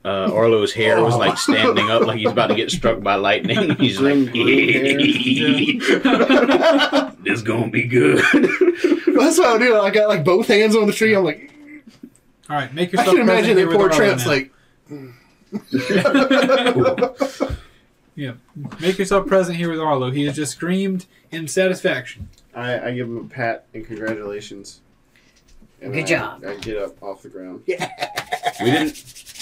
[0.09, 3.75] uh, Arlo's hair was like standing up, like he's about to get struck by lightning.
[3.79, 5.79] He's like, Grim blue
[7.23, 9.75] "This gonna be good." That's what I do.
[9.77, 11.13] I got like both hands on the tree.
[11.15, 11.51] I'm like,
[12.49, 12.73] All right.
[12.73, 13.27] Make yourself." I yourself.
[13.27, 14.31] can imagine present that poor here with Trent's now.
[17.39, 17.51] like,
[18.15, 18.33] Yeah.
[18.81, 20.11] Make yourself present here with Arlo.
[20.11, 22.27] He has just screamed in satisfaction.
[22.53, 24.81] I, I give him a pat and congratulations.
[25.81, 26.43] And Good I- job.
[26.45, 27.63] I get up off the ground.
[27.65, 27.87] Yeah.
[28.61, 28.95] we didn't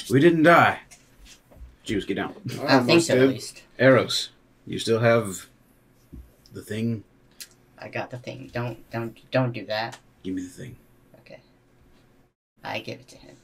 [0.10, 0.80] we didn't die.
[1.84, 2.36] Juice, get down.
[2.62, 3.64] I I think so, at least.
[3.80, 4.30] Eros,
[4.66, 5.48] you still have
[6.54, 7.04] the thing.
[7.80, 8.50] I got the thing.
[8.54, 9.98] Don't, don't, don't do that.
[10.24, 10.76] Give me the thing.
[11.20, 11.39] Okay.
[12.64, 13.38] I give it to him.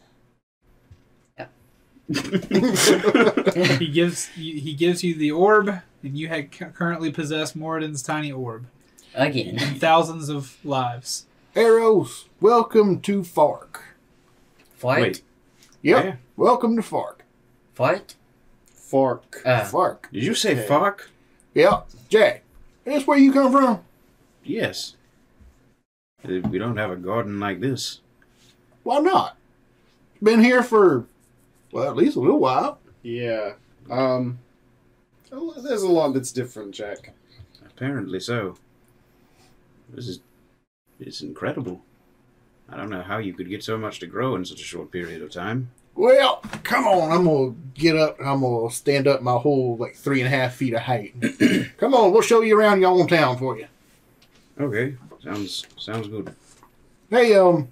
[3.79, 5.69] he gives you, he gives you the orb,
[6.03, 8.65] and you had currently possess Moradin's tiny orb
[9.15, 9.57] Again.
[9.57, 11.25] and thousands of lives.
[11.55, 13.95] Eros, welcome to Fark.
[14.75, 15.01] Fart?
[15.01, 15.21] Wait,
[15.83, 16.15] Yep, Yeah.
[16.37, 17.23] welcome to Fark.
[17.73, 18.15] Fart?
[18.73, 19.41] Fork.
[19.45, 20.09] Uh, Fark.
[20.11, 20.65] did you say Okay.
[20.67, 21.09] fuck?
[21.53, 22.41] Yep, Jay.
[22.85, 23.83] That's where you come from.
[24.43, 24.95] Yes.
[26.23, 27.99] We don't have a garden like this.
[28.83, 29.37] Why not?
[30.21, 31.05] Been here for
[31.73, 32.79] well, at least a little while.
[33.01, 33.53] Yeah.
[33.89, 34.39] Um.
[35.31, 37.13] There's a lot that's different, Jack.
[37.65, 38.55] Apparently so.
[39.89, 40.19] This is
[40.99, 41.81] it's incredible.
[42.73, 44.91] I don't know how you could get so much to grow in such a short
[44.91, 45.69] period of time.
[45.95, 47.11] Well, come on.
[47.11, 48.19] I'm gonna get up.
[48.19, 51.13] and I'm gonna stand up my whole like three and a half feet of height.
[51.77, 53.67] come on, we'll show you around your own town for you.
[54.59, 56.33] Okay, sounds sounds good.
[57.11, 57.67] Hey, um,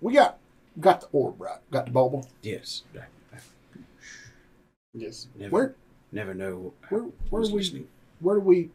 [0.00, 0.38] we got
[0.78, 1.58] got the orb right.
[1.72, 2.28] Got the bauble.
[2.42, 2.82] Yes,
[4.92, 5.26] Yes.
[5.36, 5.74] never Where
[6.12, 6.72] never know.
[6.88, 7.88] where where we listening.
[8.20, 8.70] where do we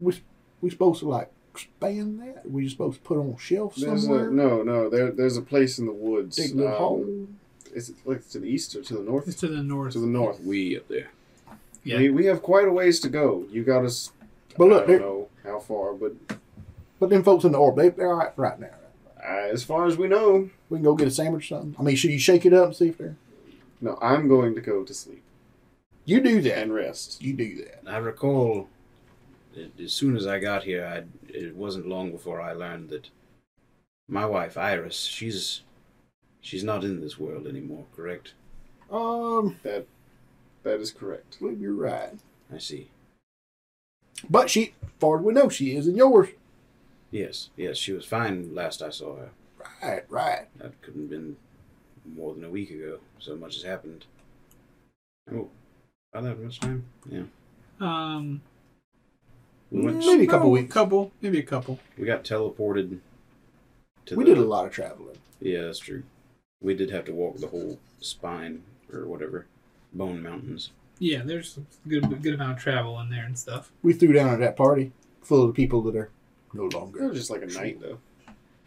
[0.00, 0.18] we
[0.62, 1.30] we supposed to like
[1.62, 2.50] expand that?
[2.50, 4.28] we just supposed to put on a shelf There's somewhere?
[4.28, 4.88] a no, no.
[4.88, 6.36] There, there's a place in the woods.
[6.36, 7.26] Dig a um, hole.
[7.74, 9.28] Is it like to the east or to the north?
[9.28, 9.92] It's to the north.
[9.92, 10.40] To the north.
[10.40, 11.08] We up there.
[11.84, 11.98] Yeah.
[11.98, 13.44] We, we have quite a ways to go.
[13.50, 14.12] You got us.
[14.56, 16.12] But look, I don't know how far, but
[16.98, 18.70] But them folks in the orb, they, they're all right right now.
[19.22, 21.76] uh, as far as we know, We can go get a sandwich or something.
[21.78, 23.16] I mean, should you shake it up and see if they're.
[23.80, 23.98] no.
[24.02, 25.22] I'm going to go to sleep
[26.04, 26.58] You do that.
[26.58, 27.22] and rest.
[27.22, 27.82] You do that.
[27.86, 28.68] I recall that
[29.82, 33.10] as soon as I got here, I it wasn't long before I learned that
[34.08, 35.62] my wife Iris, she's
[36.40, 37.84] she's not in this world anymore.
[37.94, 38.32] Correct?
[38.90, 39.86] Um, That
[40.62, 41.36] that is correct.
[41.36, 42.18] I believe you're right.
[42.52, 42.90] I see.
[44.28, 46.30] But she, far as we know, she is in yours.
[47.10, 49.30] Yes, yes, she was fine last I saw her.
[49.82, 50.46] Right, right.
[50.56, 51.36] That couldn't have been
[52.16, 52.98] more than a week ago.
[53.18, 54.06] So much has happened.
[55.32, 55.48] Oh,
[56.12, 56.84] about that much time?
[57.08, 57.24] Yeah.
[57.80, 58.40] Um,
[59.70, 59.82] We.
[59.92, 60.72] Maybe a couple no, weeks.
[60.72, 61.78] Couple, maybe a couple.
[61.98, 62.98] We got teleported.
[64.06, 65.18] To We the, did a lot of traveling.
[65.40, 66.02] Yeah, that's true.
[66.60, 68.62] We did have to walk the whole spine
[68.92, 69.46] or whatever,
[69.92, 70.70] Bone Mountains.
[70.98, 73.70] Yeah, there's a good good amount of travel in there and stuff.
[73.82, 74.92] We threw down at that party
[75.22, 76.10] full of the people that are
[76.54, 76.76] no longer.
[76.76, 77.08] It longer.
[77.08, 77.98] was just like a night, though.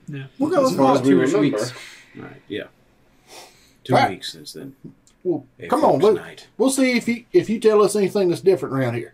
[0.07, 0.25] Yeah.
[0.39, 1.57] We're As going far as we two-ish remember.
[1.57, 1.73] weeks.
[2.17, 2.63] All right, yeah.
[3.83, 4.11] Two Right.
[4.11, 4.75] weeks since then.
[5.23, 6.47] Well, A come on, folks' let, night.
[6.57, 9.13] we'll see if you if you tell us anything that's different around here.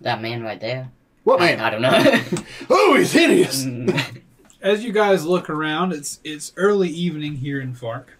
[0.00, 0.90] That man right there.
[1.24, 1.60] What I, man?
[1.60, 2.44] I don't know.
[2.70, 3.66] Oh, he's hideous.
[4.60, 8.18] As you guys look around, it's it's early evening here in Fark.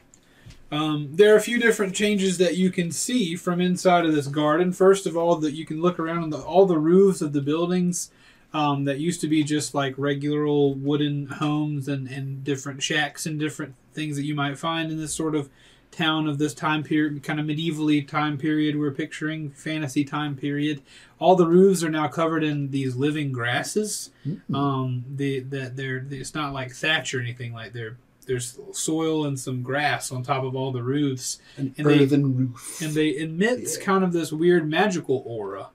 [0.70, 4.26] Um, there are a few different changes that you can see from inside of this
[4.26, 4.72] garden.
[4.72, 7.40] First of all, that you can look around on the, all the roofs of the
[7.40, 8.10] buildings
[8.52, 13.24] um, that used to be just like regular old wooden homes and, and different shacks
[13.24, 15.48] and different things that you might find in this sort of
[15.90, 20.82] town of this time period, kind of medievally time period we're picturing, fantasy time period.
[21.18, 24.10] All the roofs are now covered in these living grasses.
[24.52, 29.40] Um, the that they're it's not like thatch or anything like they're there's soil and
[29.40, 32.80] some grass on top of all the roofs, An And they- roof.
[32.82, 33.82] and they emit Yeah.
[33.84, 35.68] kind of this weird magical aura,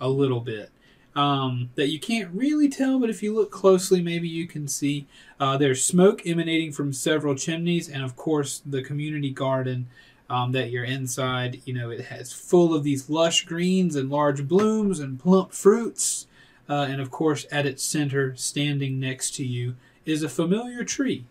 [0.00, 0.70] a little bit.
[1.16, 5.06] Um, that you can't really tell, but if you look closely, maybe you can see.
[5.40, 9.88] Uh, there's smoke emanating from several chimneys, and of course, the community garden
[10.28, 11.62] um, that you're inside.
[11.64, 16.26] You know, it has full of these lush greens and large blooms and plump fruits.
[16.68, 21.24] Uh, and of course, at its center, standing next to you, is a familiar tree,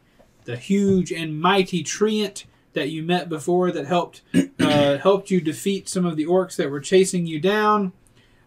[0.45, 4.21] the huge and mighty treant that you met before that helped
[4.59, 7.93] uh, helped you defeat some of the orcs that were chasing you down,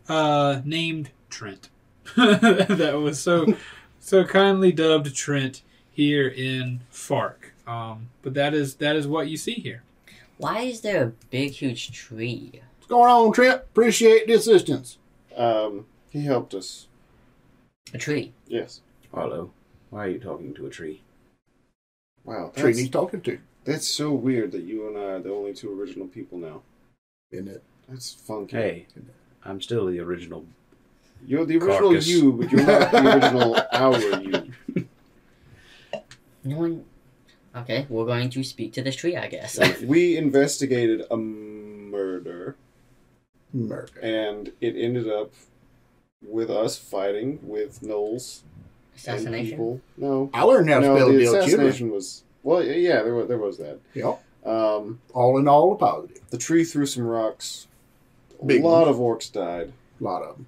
[0.08, 1.68] uh, named Trent.
[2.16, 3.54] that was so
[4.00, 7.52] so kindly dubbed Trent here in Fark.
[7.66, 9.82] Um, but that is that is what you see here.
[10.38, 12.60] Why is there a big, huge tree?
[12.78, 13.62] What's going on, Trent?
[13.62, 14.98] Appreciate the assistance.
[15.36, 16.86] Um, he helped us.
[17.92, 18.32] A tree.
[18.46, 18.80] Yes.
[19.12, 19.50] Arlo,
[19.90, 21.02] why are you talking to a tree?
[22.24, 22.52] Wow.
[22.54, 25.54] Tree That's, needs talking to, that's so weird that you and I are the only
[25.54, 26.62] two original people now.
[27.30, 27.62] isn't it?
[27.88, 28.56] That's funky.
[28.56, 28.86] Hey,
[29.44, 30.44] I'm still the original.
[31.26, 32.08] You're the original Carcass.
[32.08, 34.86] you, but you're not the original our you.
[36.44, 36.84] No one.
[37.56, 39.58] Okay, we're going to speak to this tree, I guess.
[39.82, 42.56] We investigated a murder,
[43.52, 43.88] Murder.
[44.02, 45.32] and it ended up
[46.26, 49.50] with us fighting with gnolls and Assassination.
[49.50, 49.80] people.
[49.96, 52.62] No, I learned how to no, spell the the deal assassination was well.
[52.62, 53.78] Yeah, there was there was that.
[53.94, 54.22] Yep.
[54.46, 56.18] Um, All in all, a positive.
[56.30, 57.66] the tree threw some rocks.
[58.40, 58.96] A Big lot ones.
[58.96, 59.72] of orcs died.
[60.00, 60.46] A lot of them.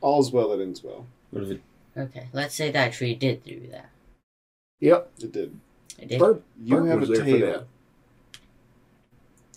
[0.00, 1.06] All's well that ends well.
[1.30, 1.62] What if it?
[1.96, 3.90] Okay, let's say that tree did do that.
[4.80, 5.10] Yep.
[5.22, 5.60] It did.
[5.98, 6.18] It did.
[6.18, 7.38] Bird, You Bird have was a tail.
[7.52, 7.64] that.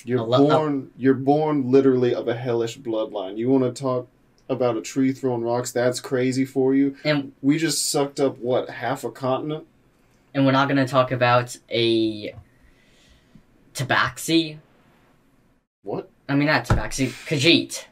[0.06, 0.92] You're lo- born.
[0.98, 3.38] You're born literally of a hellish bloodline.
[3.38, 4.08] You want to talk
[4.50, 5.72] about a tree throwing rocks?
[5.72, 6.98] That's crazy for you.
[7.06, 9.66] And We just sucked up what half a continent.
[10.34, 12.34] and we're not going to talk about a
[13.74, 14.58] tabaxi.
[15.84, 16.10] What?
[16.28, 17.08] I mean, not tabaxi.
[17.08, 17.86] Khajiit.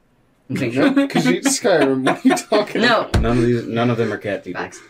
[0.60, 2.04] I'm No, because you Skyrim.
[2.06, 2.82] What are you talking?
[2.82, 3.02] No.
[3.02, 3.22] about?
[3.22, 3.66] None of these.
[3.66, 4.62] None of them are cat people.
[4.62, 4.82] Tabaxi.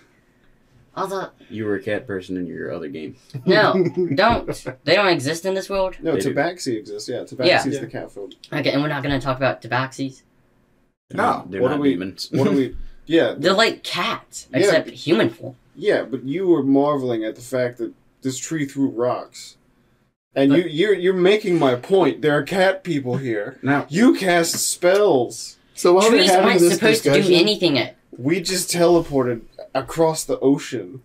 [0.96, 3.16] Although, You were a cat person in your other game.
[3.46, 3.74] no,
[4.16, 4.66] don't.
[4.84, 5.96] They don't exist in this world.
[6.02, 6.34] No, They do.
[6.34, 7.08] Tabaxi exists.
[7.08, 7.80] Yeah, Tabaxi's Yeah.
[7.80, 8.32] the cat folk.
[8.52, 10.24] Okay, and we're not going to talk about tabaxis.
[11.14, 11.46] No.
[11.50, 12.30] they're What not are we- demons.
[12.32, 12.76] What are we?
[13.08, 15.56] Yeah, They're like cats, except but- human form.
[15.76, 17.92] yeah, but you were marveling at the fact that
[18.22, 19.58] this tree threw rocks.
[20.36, 22.22] And you you're you're making my point.
[22.22, 23.60] There are cat people here.
[23.62, 25.58] Now, You cast spells.
[25.74, 27.78] So while they're Trees having aren't this supposed to do discussion, anything.
[27.80, 27.96] At...
[28.18, 29.42] We just teleported
[29.74, 31.02] across the ocean.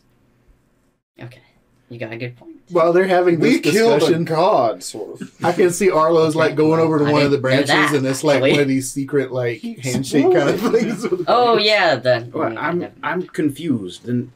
[1.20, 1.40] Okay,
[1.88, 2.60] you got a good point.
[2.70, 5.34] while they're having this We killed a discussion, god, sort of.
[5.42, 7.48] I can see Arlo's like Okay, going over to I one of the didn't know
[7.64, 8.50] branches, that, and it's like actually.
[8.52, 10.98] one of these secret like handshake kind of exploded.
[11.08, 11.24] things.
[11.26, 12.28] Oh yeah, the.
[12.32, 14.04] well, I'm never- I'm confused.
[14.04, 14.30] Then,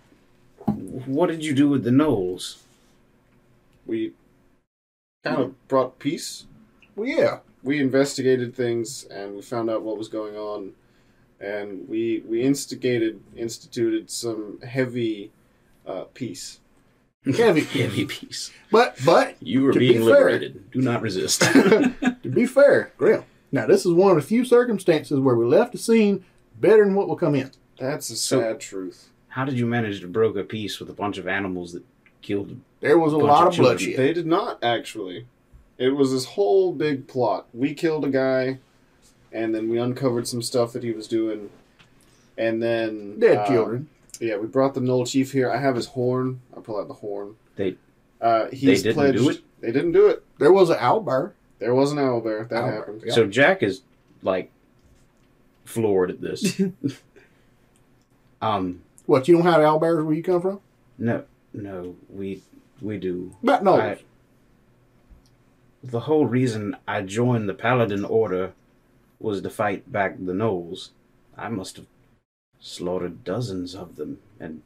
[0.67, 2.63] what did you do with the gnolls?
[3.87, 4.13] We
[5.25, 6.47] kind of brought peace.
[6.97, 7.39] Well, yeah.
[7.63, 10.73] We investigated things and we found out what was going on,
[11.41, 15.31] and we we instigated instituted some heavy
[15.87, 16.61] uh, peace.
[17.37, 17.61] Heavy.
[17.61, 18.51] Heavy peace.
[18.73, 20.71] But but You are To be being fair- liberated.
[20.71, 21.43] Do not resist.
[21.43, 23.25] to be fair, Grim.
[23.53, 26.25] Now this is one of the few circumstances where we left the scene
[26.59, 27.51] better than what will come in.
[27.79, 29.11] That's a So- sad truth.
[29.29, 31.85] How did you manage to broker peace with a bunch of animals that
[32.23, 32.57] killed?
[32.81, 33.97] There was a Bunch lot of of bloodshed.
[33.97, 35.27] They did not actually.
[35.79, 37.47] It was this whole big plot.
[37.53, 38.59] We killed a guy,
[39.33, 41.51] and then we uncovered some stuff that he was doing,
[42.37, 43.89] and then Dead uh, children.
[44.21, 45.51] Yeah, we brought the Gnoll Chief here.
[45.51, 46.41] I have his horn.
[46.55, 47.37] I'll pull out the horn.
[47.57, 47.77] They-
[48.21, 49.19] uh, he's didn't pledged.
[49.19, 49.41] do it?
[49.63, 50.23] They didn't do it.
[50.39, 51.33] There was an owlbear.
[51.59, 52.49] There was an owlbear.
[52.51, 53.03] That Owlbear, happened.
[53.07, 53.15] yeah.
[53.15, 53.81] So Jack is
[54.23, 54.51] like
[55.65, 56.61] floored at this.
[58.43, 60.61] um, What you don't have owlbears where you come from?
[60.99, 61.25] no,
[61.55, 62.43] no, we
[62.83, 63.37] we do.
[63.43, 63.75] But no.
[63.81, 63.99] I-
[65.83, 68.53] the whole reason I joined the Paladin Order
[69.19, 70.91] was to fight back the Gnolls.
[71.37, 71.87] I must have
[72.59, 74.63] slaughtered dozens of them, and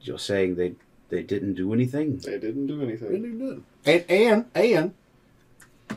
[0.00, 0.74] you're saying they
[1.10, 2.18] they didn't do anything?
[2.18, 3.08] They didn't do anything.
[3.08, 3.64] Really done.
[3.84, 4.94] And and and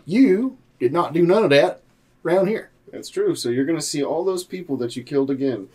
[0.06, 1.82] you did not do none of that
[2.24, 2.70] around here.
[2.92, 3.36] That's true.
[3.36, 5.70] So you're gonna see all those people that you killed again.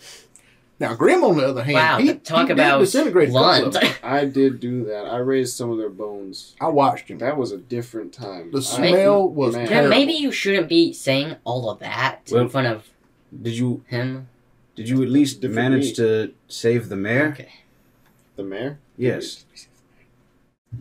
[0.78, 3.76] Now Grim, on the other hand, Wow, he, talk he did about disintegrate a blunt.
[4.04, 5.06] I did do that.
[5.06, 6.54] I raised some of their bones.
[6.60, 7.18] I watched him.
[7.18, 8.50] That was a different time.
[8.52, 9.64] The I- smell was man.
[9.64, 9.88] Then terrible.
[9.90, 12.84] maybe you shouldn't be saying all of that Well- in front of
[13.42, 14.28] Did you him.
[14.74, 15.96] did you at least manage meat.
[15.96, 17.28] to save the mayor?
[17.28, 17.52] Okay.
[18.36, 18.78] the mayor.
[18.98, 19.46] Yes.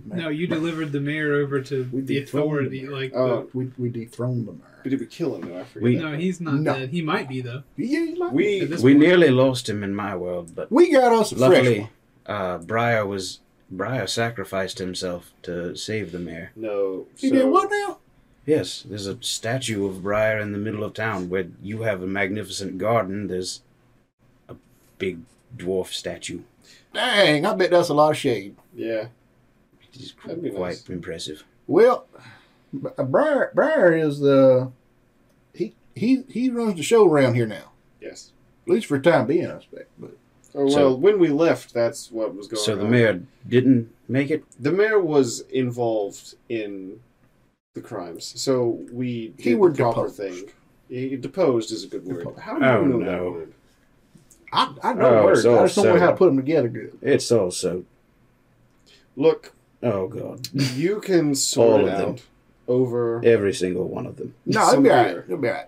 [0.05, 2.79] No, you delivered the mayor over to We the dethroned authority.
[2.81, 2.91] him.
[2.91, 4.61] Like, Oh, We we dethroned the mayor.
[4.83, 5.59] did we kill him though?
[5.59, 5.83] I forget.
[5.83, 6.73] We- the, no, he's not No.
[6.73, 6.89] dead.
[6.89, 7.63] He might be though.
[7.77, 9.03] Yeah, you like We- At this We point.
[9.05, 11.89] nearly lost him in my world, but we got us a fresh luckily one.
[12.25, 13.39] uh Briar was
[13.71, 16.51] Briar sacrificed himself to save the mayor.
[16.55, 17.07] no.
[17.17, 17.97] He so- did what now?
[18.45, 22.07] Yes, there's a statue of Briar in the middle of town where you have a
[22.07, 23.27] magnificent garden.
[23.27, 23.61] There's
[24.47, 24.53] a
[24.99, 25.21] big
[25.57, 26.41] dwarf statue.
[26.93, 28.55] Dang, I bet that's a lot of shade.
[28.75, 29.07] Yeah.
[29.95, 30.89] It's That'd be quite nice.
[30.89, 31.43] impressive.
[31.67, 32.07] Well,
[32.97, 34.71] uh, Briar, Briar is the
[35.53, 37.71] he he he runs the show around here now.
[38.01, 38.31] Yes.
[38.67, 39.89] At least for time being, I expect.
[39.99, 40.17] But
[40.57, 42.65] Oh, well, So- when we left, that's what was going on.
[42.65, 42.79] So on.
[42.79, 44.45] the mayor didn't make it.
[44.59, 47.01] The mayor was involved in
[47.73, 50.15] the crimes, so we did He were the proper deposed.
[50.17, 50.45] thing.
[50.87, 52.19] He, deposed is a good word.
[52.19, 52.39] Deposed.
[52.39, 53.31] How do Oh, you know that no.
[53.31, 53.53] word?
[54.53, 55.41] I I know Oh, words.
[55.41, 56.97] so- I just don't know how to put them together good.
[57.01, 57.83] It's also
[59.17, 59.53] Look,
[59.86, 62.09] oh god, you can sort All it of them.
[62.09, 62.21] out
[62.67, 63.21] over.
[63.23, 64.33] every single one of them.
[64.45, 65.07] No, it'll be all right.
[65.13, 65.23] beer.
[65.27, 65.67] It'll be all right.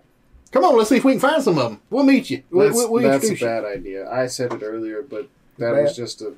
[0.52, 1.82] Come on, let's see if we can find some of them.
[1.90, 2.42] We'll meet you.
[2.52, 3.48] We'll, That's, we'll, we'll that's a introduce you.
[3.48, 4.10] bad idea.
[4.12, 5.84] I said it earlier, but that Bad.
[5.84, 6.34] was just a,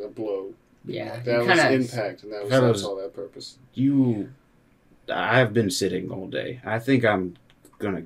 [0.00, 0.52] a, a blow.
[0.84, 1.20] Yeah.
[1.20, 1.80] That was kind of.
[1.80, 3.58] impact, and that was That that's was- all that purpose.
[3.74, 4.30] You,
[5.08, 6.60] I've been sitting all day.
[6.64, 7.36] I think I'm
[7.78, 8.02] gonna,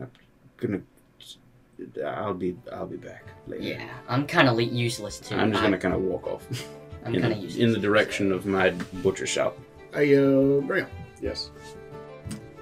[0.00, 0.10] I'm
[0.56, 0.80] gonna.
[2.04, 3.62] I'll be, I'll be back later.
[3.62, 5.36] Yeah, I'm kind of useless too.
[5.36, 6.44] I'm just gonna kind of walk off
[7.06, 7.62] I'm in, kind of useless.
[7.62, 8.70] in the direction of my
[9.02, 9.58] butcher shop.
[9.94, 10.88] Hey, uh, Graham,
[11.22, 11.50] Yes.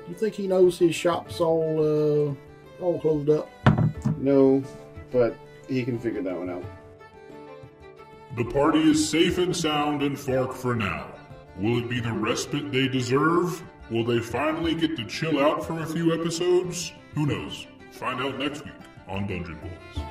[0.08, 1.78] you think he knows his shop's all
[2.30, 3.48] uh all closed up?
[4.18, 4.62] No,
[5.10, 5.36] but
[5.68, 6.64] he can figure that one out.
[8.36, 11.06] The party is safe and sound in Fark for now.
[11.58, 13.62] Will it be the respite they deserve?
[13.90, 16.92] Will they finally get to chill out for a few episodes?
[17.14, 17.66] Who knows?
[17.92, 18.74] Find out next week
[19.08, 20.03] on Dungeon Boys.